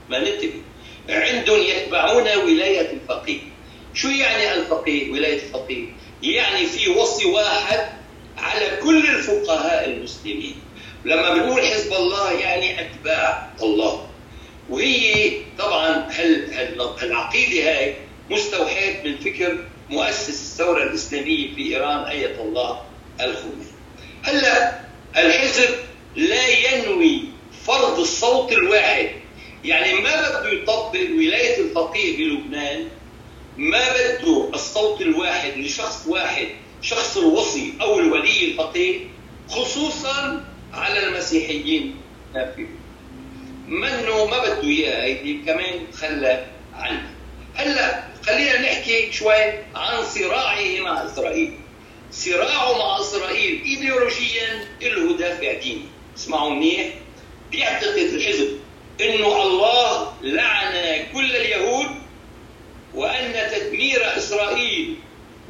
[0.10, 0.62] ما ننتبه.
[1.10, 3.40] عندهم يتبعون ولاية الفقيه.
[3.94, 5.86] شو يعني الفقيه؟ ولاية الفقيه؟
[6.24, 7.90] يعني في وصي واحد
[8.38, 10.56] على كل الفقهاء المسلمين.
[11.06, 14.10] لما بنقول حزب الله يعني أتباع الله.
[14.70, 16.10] وهي طبعا
[17.04, 17.96] العقيدة هاي
[18.30, 19.58] مستوحاة من فكر
[19.90, 22.82] مؤسس الثورة الإسلامية في إيران آية الله
[23.22, 23.77] الخميني
[24.28, 24.80] هلا
[25.18, 25.70] الحزب
[26.16, 27.22] لا ينوي
[27.66, 29.10] فرض الصوت الواحد.
[29.64, 32.88] يعني ما بده يطبق ولاية الفقيه بلبنان
[33.58, 36.48] ما بده الصوت الواحد لشخص واحد
[36.82, 39.00] شخص الوصي أو الولي الفقيه
[39.50, 41.96] خصوصا على المسيحيين.
[43.68, 47.10] منه ما بده إياه هيدي كمان تخلى عنها
[47.56, 49.44] هلا خلينا نحكي شوي
[49.76, 51.54] عن صراعه مع إسرائيل.
[52.12, 55.86] صراعه مع إسرائيل ايديولوجيا له دافع ديني
[56.18, 56.88] اسمعوا منيح.
[57.52, 58.60] بيعتقد الحزب.
[59.02, 61.88] إنه الله لعن كل اليهود
[62.96, 64.96] وأن تدمير إسرائيل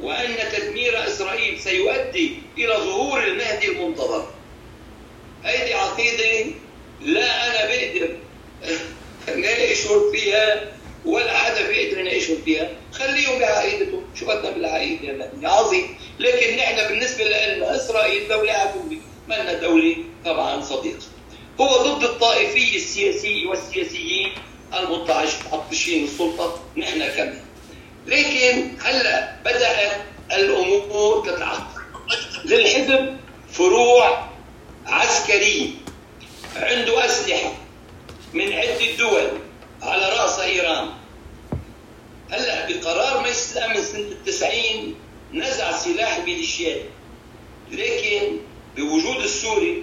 [0.00, 4.28] وأن تدمير إسرائيل سيؤدي إلى ظهور المهدي المنتظر.
[5.44, 6.50] هيدي عقيدة
[7.02, 8.16] لا أنا بقدر
[9.34, 10.72] اناقشهم فيها
[11.04, 12.70] ولا حدا بيقدر يناقشهم فيها.
[12.92, 18.98] خليهم بعقيدتهم شو بدنا بالعقيدة عظيم لكن نحن بالنسبة لنا اسرائيل دوله عدوه
[19.28, 21.02] ما دولة طبعا صديقة.
[21.60, 24.32] هو ضد الطائفيه السياسيه والسياسيين
[24.78, 27.44] المتعطشين السلطة نحن كمان.
[28.06, 29.92] لكن هلأ بدات
[30.32, 31.80] الأمور تتعطل.
[32.44, 33.16] للحزب
[33.52, 34.28] فروع
[34.86, 35.70] عسكريه
[36.56, 37.52] عنده أسلحة
[38.32, 39.28] من عدة دول
[39.82, 40.88] على رأس إيران.
[42.30, 44.94] هلأ بقرار مجلس الامن سنه التسعين
[45.32, 46.82] نزع سلاح ميليشيات
[47.72, 48.36] لكن
[48.76, 49.82] بوجود السوري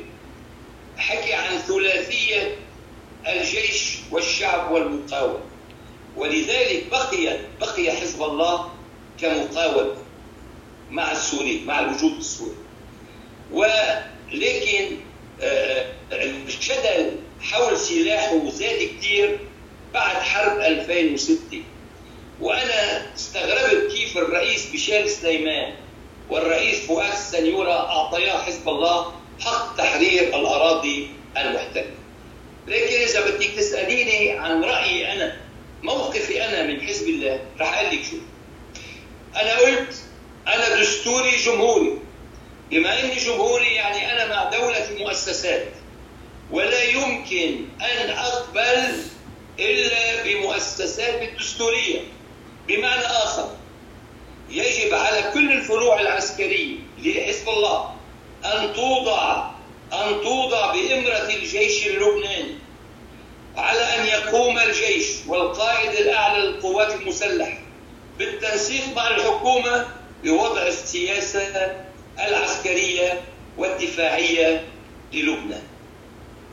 [0.98, 2.56] حكي عن ثلاثية
[3.28, 5.40] الجيش والشعب والمقاومه
[6.16, 8.72] ولذلك بقي بقي حزب الله
[9.22, 9.96] كمقاومه
[10.92, 12.56] مع السوري مع الوجود السوري.
[13.52, 14.98] ولكن
[15.42, 19.40] آه، الجدل حول سلاحه زاد كثير
[19.94, 21.64] بعد حرب 2006
[22.42, 25.74] وأنا استغربت كيف الرئيس بشار سليمان
[26.30, 31.92] والرئيس فؤاد السنيوره أعطيا حزب الله حق تحرير الأراضي المحتلة.
[32.68, 35.38] لكن إذا بدك تسأليني عن رأيي أنا
[35.84, 38.18] موقفي أنا من حزب الله رح أقول لك شو.
[39.42, 39.96] أنا قلت
[40.48, 42.00] أنا دستوري جمهوري
[42.72, 45.68] بما إني جمهوري يعني أنا مع دولة المؤسسات
[46.52, 48.94] ولا يمكن أن أقبل
[49.60, 52.02] إلا بمؤسسات الدستورية
[52.68, 53.56] بمعنى آخر.
[54.50, 57.96] يجب على كل الفروع العسكرية لحزب الله
[58.46, 59.50] أن توضع
[59.94, 62.56] أن توضع بإمرة الجيش اللبناني
[63.58, 67.58] على أن يقوم الجيش والقائد الأعلى للقوات المسلحة
[68.20, 69.88] بالتنسيق مع الحكومة
[70.24, 71.76] بوضع السياسة
[72.20, 73.22] العسكرية
[73.58, 74.64] والدفاعية
[75.14, 75.64] للبنان.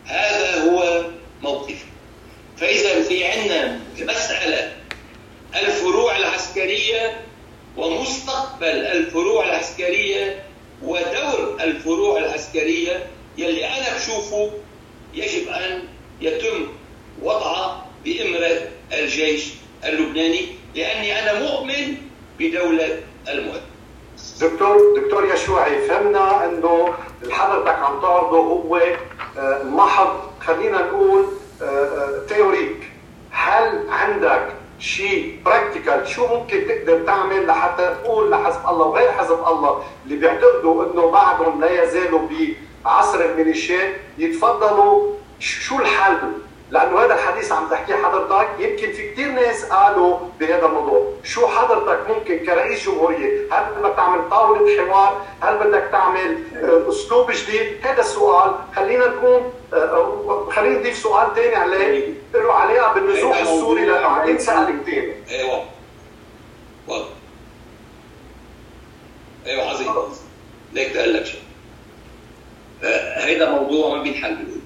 [0.05, 1.05] هذا هو
[1.43, 1.85] موقفي.
[2.57, 4.77] فإذا في عندنا مسألة
[5.57, 7.21] الفروع العسكرية
[7.77, 10.43] ومستقبل الفروع العسكرية
[10.83, 13.07] ودور الفروع العسكرية
[13.39, 14.51] يلي أنا بشوفه
[15.15, 15.83] يجب أن
[16.21, 16.67] يتم
[17.23, 19.45] وضعه بإمرة الجيش
[19.85, 21.97] اللبناني لأني أنا مؤمن
[22.39, 23.61] بدولة المؤمن
[24.41, 28.81] دكتور دكتور يشوعي فهمنا إنه اللي حضرتك عم تعرضه هو
[29.39, 31.27] آه، محض خلينا نقول
[32.29, 32.77] théorique
[33.31, 34.49] هل عندك
[34.83, 40.85] شيء practical شو ممكن تقدر تعمل لحتى تقول لحزب الله وغير حزب الله اللي بيعتقدوا
[40.85, 42.29] إنه بعدهم لا يزالوا
[42.85, 46.19] بعصر الميليشيات يتفضلوا شو الحل؟
[46.73, 52.11] لأنه هذا الحديث عم تحكيه حضرتك يمكن في كثير ناس قالوا بهذا الموضوع، شو حضرتك
[52.11, 58.01] ممكن كرئيس جمهورية، هل بدك تعمل طاولة حوار؟ هل بدك تعمل آه، أسلوب جديد؟ هذا
[58.01, 62.15] السؤال، خلينا نكون آه، آه، خلينا نضيف سؤال ثاني عليه.
[62.35, 65.15] له علاقه بالنزوح السوري لأنه عم ينسأل كثير.
[65.31, 65.65] أيوه.
[69.47, 69.89] أيوه عظيم
[70.73, 71.43] ليك بدي أقول لك شيء.
[73.17, 74.61] هيدا موضوع ما بينحل بالقوه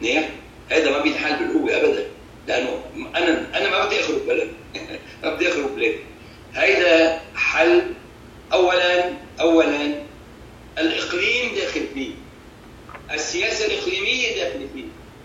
[0.00, 0.30] منيح؟
[0.70, 2.06] هذا ما بينحل بالقوة ابدا.
[2.48, 2.84] لأنه
[3.16, 4.52] أنا أنا ما بدي اخرب بلد.
[5.22, 5.94] ما بدي اخرب بلاد.
[6.54, 7.82] هيدا حل
[8.52, 10.02] اولا اولا
[10.78, 12.10] الإقليم داخل فيه.
[13.12, 14.84] السياسة الإقليمية داخل فيه.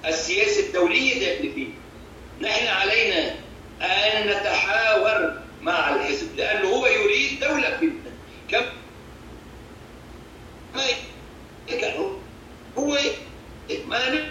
[0.10, 1.68] السياسة الدولية داخل فيه.
[2.42, 3.36] نحن علينا
[3.82, 7.90] أن نتحاور مع الحزب لأنه هو يريد دولة في
[8.50, 8.66] كم؟
[12.78, 12.98] هو
[13.88, 14.30] ما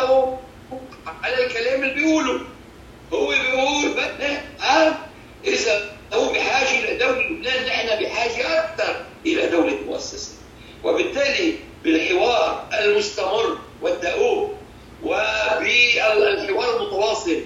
[0.00, 0.38] نلحقه
[1.22, 2.40] على الكلام اللي بيقوله.
[3.12, 4.42] هو بيقول بدنا
[5.44, 10.32] إذا هو بحاجه إلى دولة لبنان نحن بحاجه أكثر إلى دولة مؤسسة.
[10.84, 14.54] وبالتالي بالحوار المستمر والدؤوب
[15.02, 17.40] وبالحوار المتواصل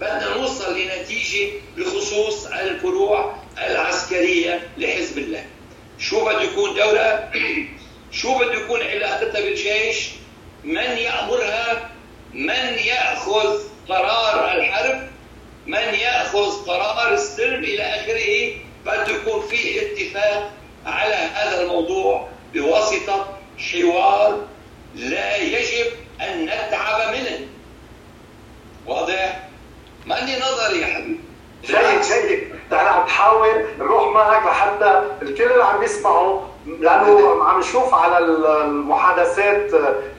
[0.00, 5.46] بدنا نوصل لنتيجة بخصوص الفروع العسكرية لحزب الله.
[5.98, 7.30] شو بده يكون دولة؟
[8.18, 10.08] شو بده يكون علاقتها بالجيش؟
[10.64, 11.93] من يأمرها؟
[12.34, 15.08] من يأخذ قرار الحرب؟
[15.66, 18.56] من يأخذ قرار السلم إلى آخره؟
[18.86, 20.50] بده يكون في اتفاق
[20.86, 24.40] على هذا الموضوع بواسطة حوار
[24.94, 25.86] لا يجب
[26.20, 27.46] أن نتعب منه.
[28.86, 29.40] واضح؟
[30.06, 31.20] ما عندي نظري يا حبيبي.
[31.64, 32.54] جيد جيد.
[32.72, 39.70] أنا عم بحاول نروح معك لحتى الكل اللي عم يسمعوا لأنه عم نشوف على المحادثات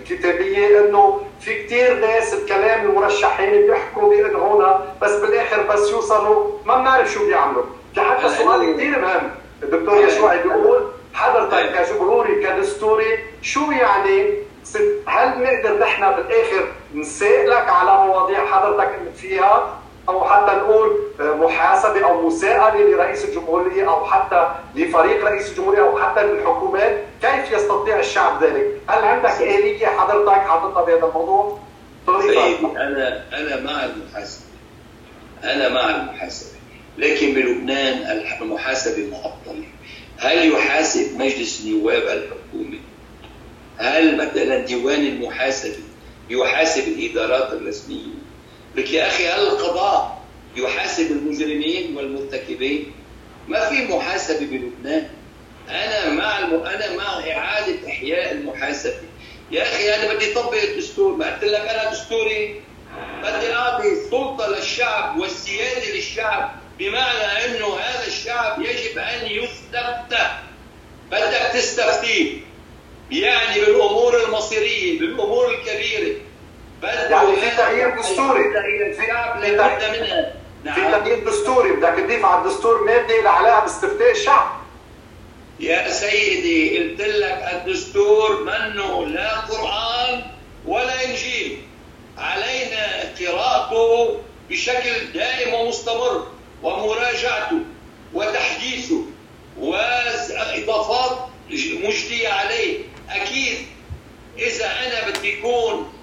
[0.01, 7.11] الكتابية إنه في كثير ناس بكلام المرشحين بيحكوا بينهونا بس بالآخر بس يوصلوا ما بنعرف
[7.11, 7.63] شو بيعملوا.
[7.93, 9.31] في حتى سؤال كثير مهم.
[9.63, 14.33] الدكتور يشوعي بيقول حضرتك كجمهوري كدستوري شو يعني
[15.07, 19.77] هل بنقدر نحن بالآخر نسائلك على مواضيع حضرتك فيها؟
[20.09, 26.23] أو حتى نقول محاسبة أو مساءله لرئيس الجمهورية أو حتى لفريق رئيس الجمهورية أو حتى
[26.23, 31.59] للحكومات، كيف يستطيع الشعب ذلك؟ هل عندك آلية حضرتك حاططها بهذا الموضوع؟
[32.21, 34.45] سيدي أنا أنا مع المحاسبة
[35.43, 36.49] أنا مع المحاسبة
[36.97, 39.65] لكن بلبنان المحاسبة معطلة
[40.17, 42.79] هل يحاسب مجلس النواب الحكومة؟
[43.77, 45.83] هل مثلا ديوان المحاسبة
[46.29, 48.24] يحاسب الإدارات الرسمية؟
[48.77, 50.21] لك يا أخي هل القضاء
[50.55, 52.91] يحاسب المجرمين والمرتكبين؟
[53.47, 55.09] ما في محاسبة بلبنان.
[55.69, 56.53] أنا مع الم...
[56.63, 59.01] أنا مع إعادة إحياء المحاسبة.
[59.51, 61.15] يا أخي أنا بدي اطبق الدستور.
[61.15, 62.61] ما قلت لك أنا دستوري
[63.23, 70.31] بدي أعطي السلطه للشعب والسيادة للشعب بمعنى إنه هذا الشعب يجب أن يستفتى.
[71.11, 72.37] بدك تستفتيه
[73.11, 76.15] يعني بالأمور المصيرية بالأمور الكبيرة.
[76.85, 78.43] يعني في تغيير دستوري.
[78.93, 79.01] في
[79.91, 80.33] منها
[80.63, 81.71] في تغيير دستوري.
[81.71, 84.47] بدك تضيف على الدستور ماده لها علاقه باستفتاء الشعب.
[85.59, 90.23] يا سيدي قلت لك الدستور منه لا قرآن
[90.65, 91.61] ولا إنجيل.
[92.17, 94.17] علينا قراءته
[94.49, 96.27] بشكل دائم ومستمر
[96.63, 97.59] ومراجعته
[98.13, 99.01] وتحديثه
[99.59, 101.17] وإضافات
[101.83, 102.77] مجدية عليه.
[103.09, 103.57] أكيد
[104.37, 105.93] إذا أنا بدي أكون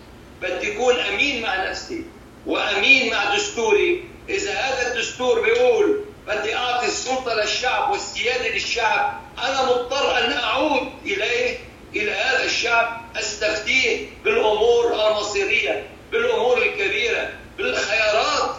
[0.43, 2.05] بدي اكون أمين مع نفسي
[2.47, 4.05] وأمين مع دستوري.
[4.29, 11.59] إذا هذا الدستور بيقول بدي أعطي السلطة للشعب والسيادة للشعب أنا مضطر أن أعود إليه
[11.97, 18.57] إلى هذا الشعب أستفتيه بالأمور المصيرية بالأمور الكبيرة بالخيارات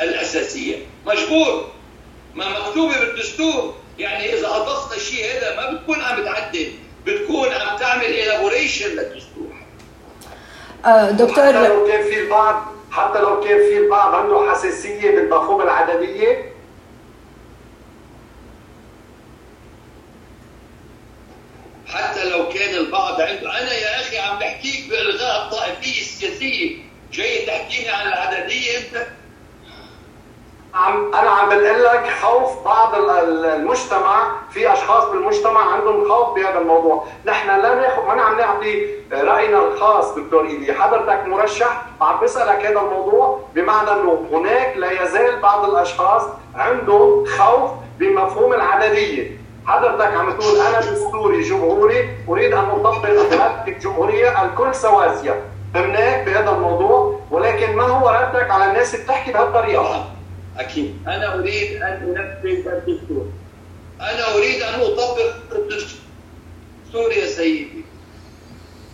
[0.00, 0.76] الأساسية.
[1.06, 1.72] مجبور
[2.34, 3.76] ما مكتوبة بالدستور.
[3.98, 6.72] يعني إذا أضفت الشيء هذا ما بتكون عم تعدل
[7.06, 9.47] بتكون عم تعمل الابوريشن للدستور.
[11.10, 16.52] دكتور حتى لو كان في البعض حتى لو كان في البعض عنده حساسية بالمفهوم العدديه
[21.86, 26.76] حتى لو كان البعض عنده أنا يا أخي عم بحكيك بإلغاء الطائفية السياسية.
[27.12, 29.06] جاي تحكيني عن العددية أنت؟
[30.74, 37.04] عم أنا عم بقول لك خوف بعض المجتمع في أشخاص بالمجتمع عندهم خوف بهذا الموضوع،
[37.24, 42.80] نحن لا ناخذ ما عم نعطي رأينا الخاص دكتور ايدي، حضرتك مرشح عم بسألك هذا
[42.80, 46.22] الموضوع بمعنى إنه هناك لا يزال بعض الأشخاص
[46.54, 54.44] عندهم خوف بمفهوم العددية، حضرتك عم تقول أنا دستوري جمهوري أريد أن أطبق المبادئ الجمهوريه
[54.44, 55.42] الكل سواسيه،
[55.74, 60.04] فهمناك بهذا الموضوع ولكن ما هو ردك على الناس اللي بتحكي بهالطريقة؟
[60.58, 60.96] أكيد.
[61.06, 63.26] أنا أريد أن أنفذ الدستور.
[64.00, 67.84] أنا أريد أن أطبق الدستور يا سيدي.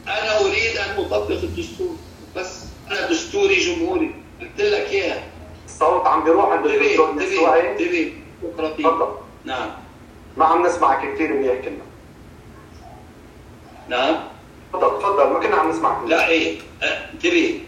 [0.09, 1.97] أنا أريد أن أطبق الدستور.
[2.37, 4.15] بس أنا دستوري جمهوري.
[4.41, 5.23] قلت لك اياها
[5.67, 8.13] الصوت عم بيروح عند الدكتور نسوائي
[8.59, 9.09] تفضل.
[9.45, 9.71] نعم.
[10.37, 11.85] ما عم نسمعك كثير منيح كنا
[13.89, 14.17] نعم.
[14.73, 15.33] تفضل تفضل.
[15.33, 16.59] ما كنا عم نسمعك لا إيه.
[17.13, 17.61] انتبه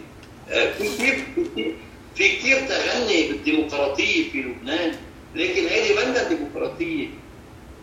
[0.48, 1.74] في كثير
[2.16, 4.96] في كثير تغني بالديمقراطية في لبنان
[5.34, 7.06] لكن هيدي منا ديمقراطية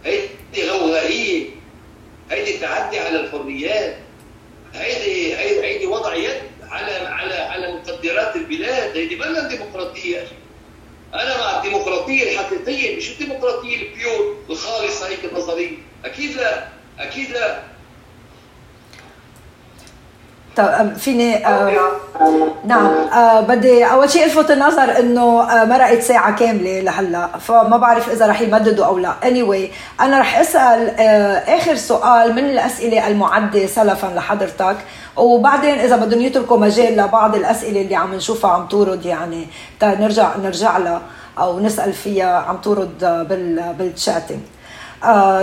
[0.05, 1.45] هيدي غوغائية
[2.31, 3.97] هيدي تعدي على الحريات
[4.73, 10.27] هيدي, هيدي وضع يد على على على مقدرات البلاد هيدي منا ديمقراطية
[11.13, 15.77] أنا مع الديمقراطية الحقيقية مش الديمقراطية البيور الخالصة هيك النظرية.
[16.05, 16.67] أكيد لا
[16.99, 17.63] أكيد لا.
[20.57, 21.71] طيب فيني آه
[22.65, 22.85] نعم.
[22.85, 28.27] آه بدي أول شيء الفت النظر إنه آه مرقت ساعة كاملة لهلأ فما بعرف إذا
[28.27, 29.13] رح يمددوا أو لا.
[29.23, 34.77] Anyway أنا رح أسأل آه آخر سؤال من الأسئلة المعدة سلفا لحضرتك
[35.17, 39.47] وبعدين إذا بدهم يتركوا مجال لبعض الأسئلة اللي عم نشوفها عم تورد يعني.
[39.83, 41.01] نرجع نرجع لها
[41.39, 42.99] أو نسأل فيها عم تورد
[43.29, 44.52] بال بالتشاتنج آه،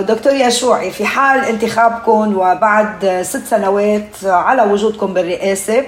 [0.00, 5.84] دكتور يشوعي في حال انتخابكم وبعد ست سنوات على وجودكم بالرئاسة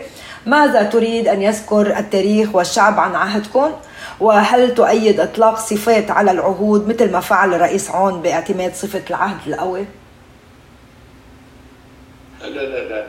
[0.47, 3.73] ماذا تريد أن يذكر التاريخ والشعب عن عهدكم؟
[4.21, 9.85] وهل تؤيد إطلاق صفات على العهود مثل ما فعل الرئيس عون باعتماد صفة العهد القوي؟
[12.43, 13.07] لا لا لا لا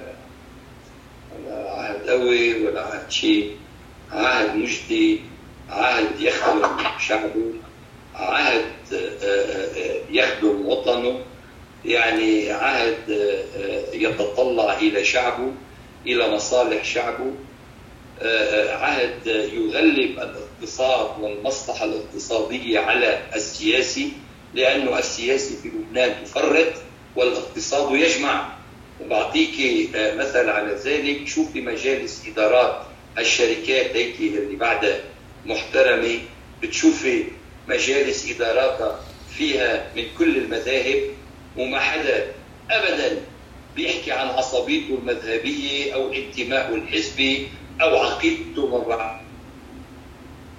[1.78, 3.58] عهد قوي ولا عهد شيء.
[4.14, 5.22] عهد مجدي
[5.70, 7.54] عهد يخدم شعبه.
[8.16, 11.20] عهد آه، آه، يخدم وطنه
[11.86, 15.52] يعني عهد آه، يتطلع إلى شعبه
[16.08, 17.32] إلى مصالح شعبه.
[18.70, 24.12] عهد يغلب الاقتصاد والمصلحة الاقتصادية على السياسي
[24.54, 26.74] لأنه السياسي في لبنان يفرق
[27.16, 28.50] والاقتصاد يجمع.
[29.02, 32.82] وبعطيك مثل على ذلك شوفي مجالس إدارات
[33.18, 35.00] الشركات هيك اللي بعدها
[35.46, 36.20] محترمة
[36.62, 37.24] بتشوفي
[37.68, 39.00] مجالس إداراتها
[39.38, 41.02] فيها من كل المذاهب
[41.58, 42.32] وما حدا
[42.72, 43.22] أبدا
[43.76, 47.48] بيحكي عن عصبيته المذهبية أو انتمائه الحزبي
[47.82, 48.78] أو عقيدته ما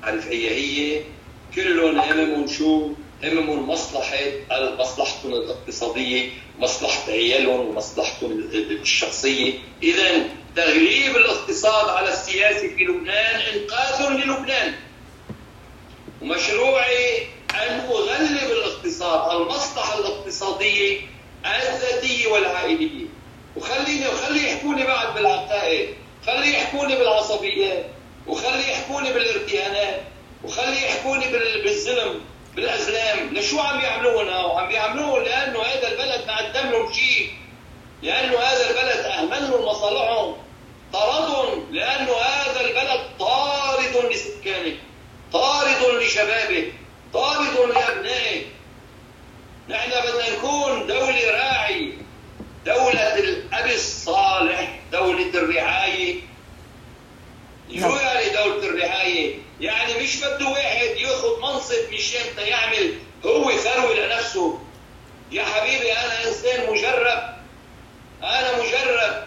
[0.04, 1.00] بعرف هي هي؟
[1.54, 2.90] كلهم هممهم شو؟
[3.24, 4.16] هممهم مصلحة
[4.78, 8.32] مصلحتهم الاقتصادية مصلحة عيالهم ومصلحتهم
[8.70, 9.52] الشخصية.
[9.82, 14.74] إذا تغليب الاقتصاد على السياسة في لبنان إنقاذ للبنان.
[16.24, 21.00] ومشروعي أن أغلب الاقتصاد المصلحة الاقتصادية
[21.46, 23.06] الذاتية والعائلية.
[23.56, 25.94] وخليني وخلي يحكوني بعد بالعقائد
[26.26, 27.86] خلي يحكوني بالعصبيات
[28.26, 30.02] وخلي يحكوني بالارتهانات
[30.44, 31.24] وخلي يحكوني
[31.64, 32.20] بالظلم
[32.56, 33.34] بالأزلام.
[33.34, 37.30] لشو عم يعملونا؟ وعم يعملوه لأنه هذا البلد ما قدم لهم شيء
[38.02, 40.36] لأنه هذا البلد أهمل لهم مصالحهم.
[40.92, 44.76] طردهم لأنه هذا البلد طارد لسكانه
[45.34, 46.72] طارد لشبابه
[47.12, 48.42] طارد لأبنائه.
[49.68, 51.92] نحن بدنا نكون دولة راعي
[52.66, 56.20] دولة الأب الصالح دولة الرعاية.
[57.74, 57.96] شو نعم.
[57.96, 62.94] يعني دولة الرعاية؟ يعني مش بده واحد ياخذ منصب مشان يعمل
[63.26, 64.58] هو ثروة لنفسه.
[65.32, 67.34] يا حبيبي أنا إنسان مجرب.
[68.22, 69.24] أنا مجرب.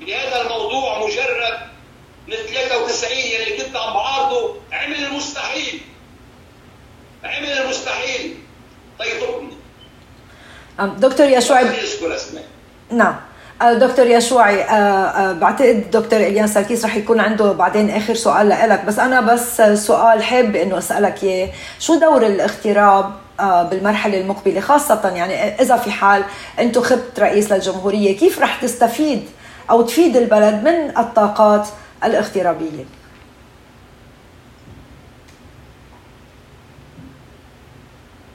[0.00, 1.71] بهذا الموضوع مجرب.
[2.28, 5.80] من 93 يلي كنت عم بعارضه عمل المستحيل.
[7.24, 8.34] عمل المستحيل.
[8.98, 9.22] طيب
[10.80, 11.62] دكتور يشوع
[12.90, 13.16] نعم.
[13.62, 14.56] دكتور يشوعي
[15.34, 20.22] بعتقد دكتور اليان سركيس رح يكون عنده بعدين آخر سؤال لك بس أنا بس سؤال
[20.22, 21.48] حاب إنه أسألك إياه.
[21.78, 26.24] شو دور الاغتراب بالمرحلة المقبلة؟ خاصة يعني إذا في حال
[26.58, 29.30] انتخبت رئيس للجمهورية كيف رح تستفيد
[29.70, 31.68] أو تفيد البلد من الطاقات
[32.04, 32.84] الاغترابية.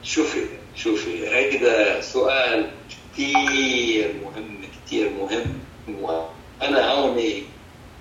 [0.02, 0.44] شوفي
[0.76, 2.70] شوفي هيدا سؤال
[3.14, 5.58] كثير مهم كثير مهم
[6.00, 7.22] وأنا هون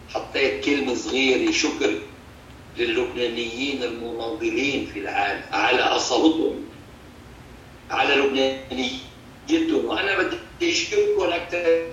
[0.09, 1.93] حطيت كلمة صغيرة شكر
[2.77, 6.63] للبنانيين المناضلين في العالم على اصالتهم
[7.91, 11.85] على لبنانيتهم وأنا بدي اشكركم أكثر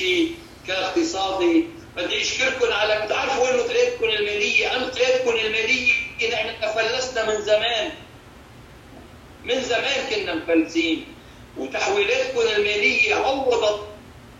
[0.00, 0.34] شيء
[0.66, 1.64] كاقتصادي
[1.96, 4.76] بدي اشكركم على بتعرفوا وين طريقتكم المالية.
[4.76, 5.92] أنا طريقتكم المالية
[6.32, 7.92] نحن فلسنا من زمان.
[9.44, 11.04] من زمان كنا مفلسين.
[11.56, 13.86] وتحويلاتكم المالية عوضت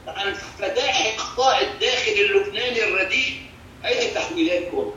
[0.07, 3.43] عن فداح اخطاء الداخل اللبناني الرديء.
[3.83, 4.95] هذه تحويلاتكم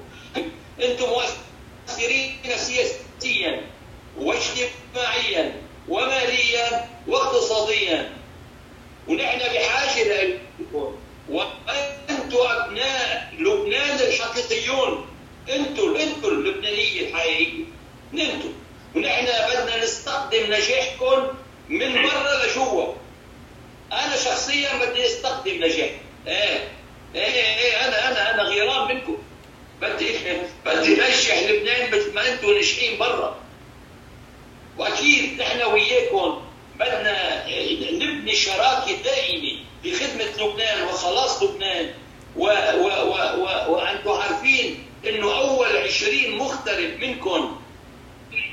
[0.83, 3.61] أنتم مؤثرين سياسيا
[4.17, 8.22] واجتماعيا وماليا واقتصاديا.
[9.07, 10.27] ونحن بحاجة
[10.59, 10.95] لكم
[11.29, 15.07] وأنتم أبناء لبنان الحقيقيون.
[15.49, 17.63] أنتم أنتم اللبنانية الحقيقية.
[18.13, 18.53] أنتم
[18.95, 21.27] ونحن بدنا نستخدم نجاحكم
[21.69, 22.93] من برا لجوا.
[23.91, 25.89] أنا شخصيا بدي أستخدم نجاح.
[26.27, 26.69] إيه
[27.15, 29.17] إيه إيه أنا أنا أنا غيران منكم.
[29.81, 30.07] بدي
[30.65, 33.37] بدي نجح لبنان مثل ما أنتم ناجحين برا.
[34.77, 36.41] وأكيد نحن وياكم
[36.79, 37.45] بدنا
[37.91, 41.89] نبني شراكة دائمة بخدمة لبنان وخلاص لبنان.
[42.35, 47.61] و و و و وأنتم عارفين إنه أول 20 مغترب منكم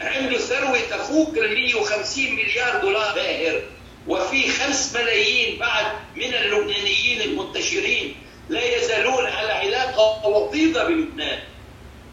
[0.01, 3.63] عنده ثروة تفوق ال 150 مليار دولار باهر
[4.09, 8.17] وفي 5 ملايين بعد من اللبنانيين المنتشرين
[8.49, 11.39] لا يزالون على علاقة وطيده بلبنان.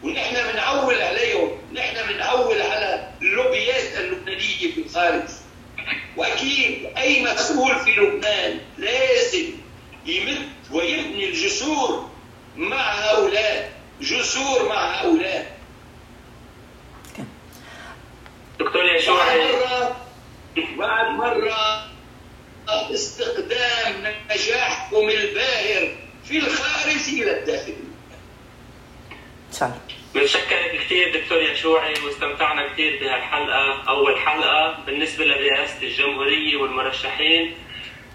[0.02, 5.28] ونحن بنعول عليهم نحن بنعول على اللوبيات اللبنانية في الخارج.
[6.18, 9.44] واكيد أي مسؤول في لبنان لازم
[10.06, 12.10] يمد ويبني الجسور
[12.56, 15.58] مع هؤلاء جسور مع هؤلاء.
[18.60, 19.24] دكتور يشوع
[20.78, 21.88] بعد مرة
[22.68, 27.74] استخدام نجاحكم الباهر في الخارج إلى الداخل.
[29.52, 33.82] تفضل بنشكرك كثير دكتور يشوعي واستمتعنا كثير بهالحلقة.
[33.88, 37.54] أول حلقة بالنسبة لرئاسة الجمهورية والمرشحين.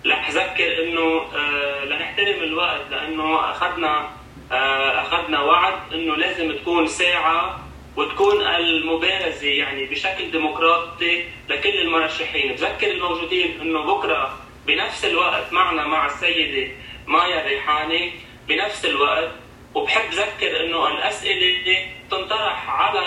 [0.05, 4.09] رح أذكر إنه آه لنحترم الوقت لأنه أخذنا
[4.51, 7.59] آه أخذنا وعد إنه لازم تكون ساعة
[7.97, 12.51] وتكون المبارزة يعني بشكل ديمقراطي لكل المرشحين.
[12.51, 14.37] بذكر الموجودين إنه بكرة
[14.67, 16.71] بنفس الوقت معنا مع السيدة
[17.07, 18.11] مايا ريحاني.
[18.47, 19.31] بنفس الوقت
[19.76, 21.78] وبحب ذكر إنه الأسئلة
[22.11, 22.99] تنطرح على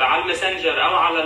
[0.00, 1.22] على الماسنجر أو على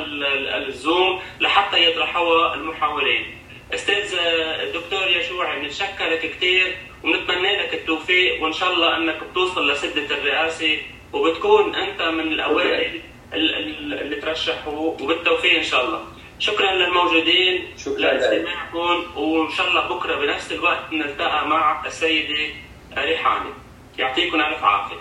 [0.69, 3.39] الزوم لحتى يطرحوها المحاورين.
[3.75, 4.15] أستاذ
[4.63, 10.79] الدكتور يشوع بنتشكرك كثير ونتمنى لك التوفيق وإن شاء الله إنك بتوصل لسدة الرئاسة
[11.13, 13.01] وبتكون أنت من الأوائل
[13.33, 16.05] اللي ترشحوا وبالتوفيق إن شاء الله.
[16.39, 22.55] شكرا للموجودين شكرا لاستماعكم وإن شاء الله بكرة بنفس الوقت نلتقى مع السيدة
[22.99, 23.53] ريحانه
[24.01, 24.97] يعطيكم ألف عافية.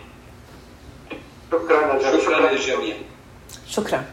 [1.51, 2.95] شكرا شكرا للجميع.
[3.67, 4.05] شكرا.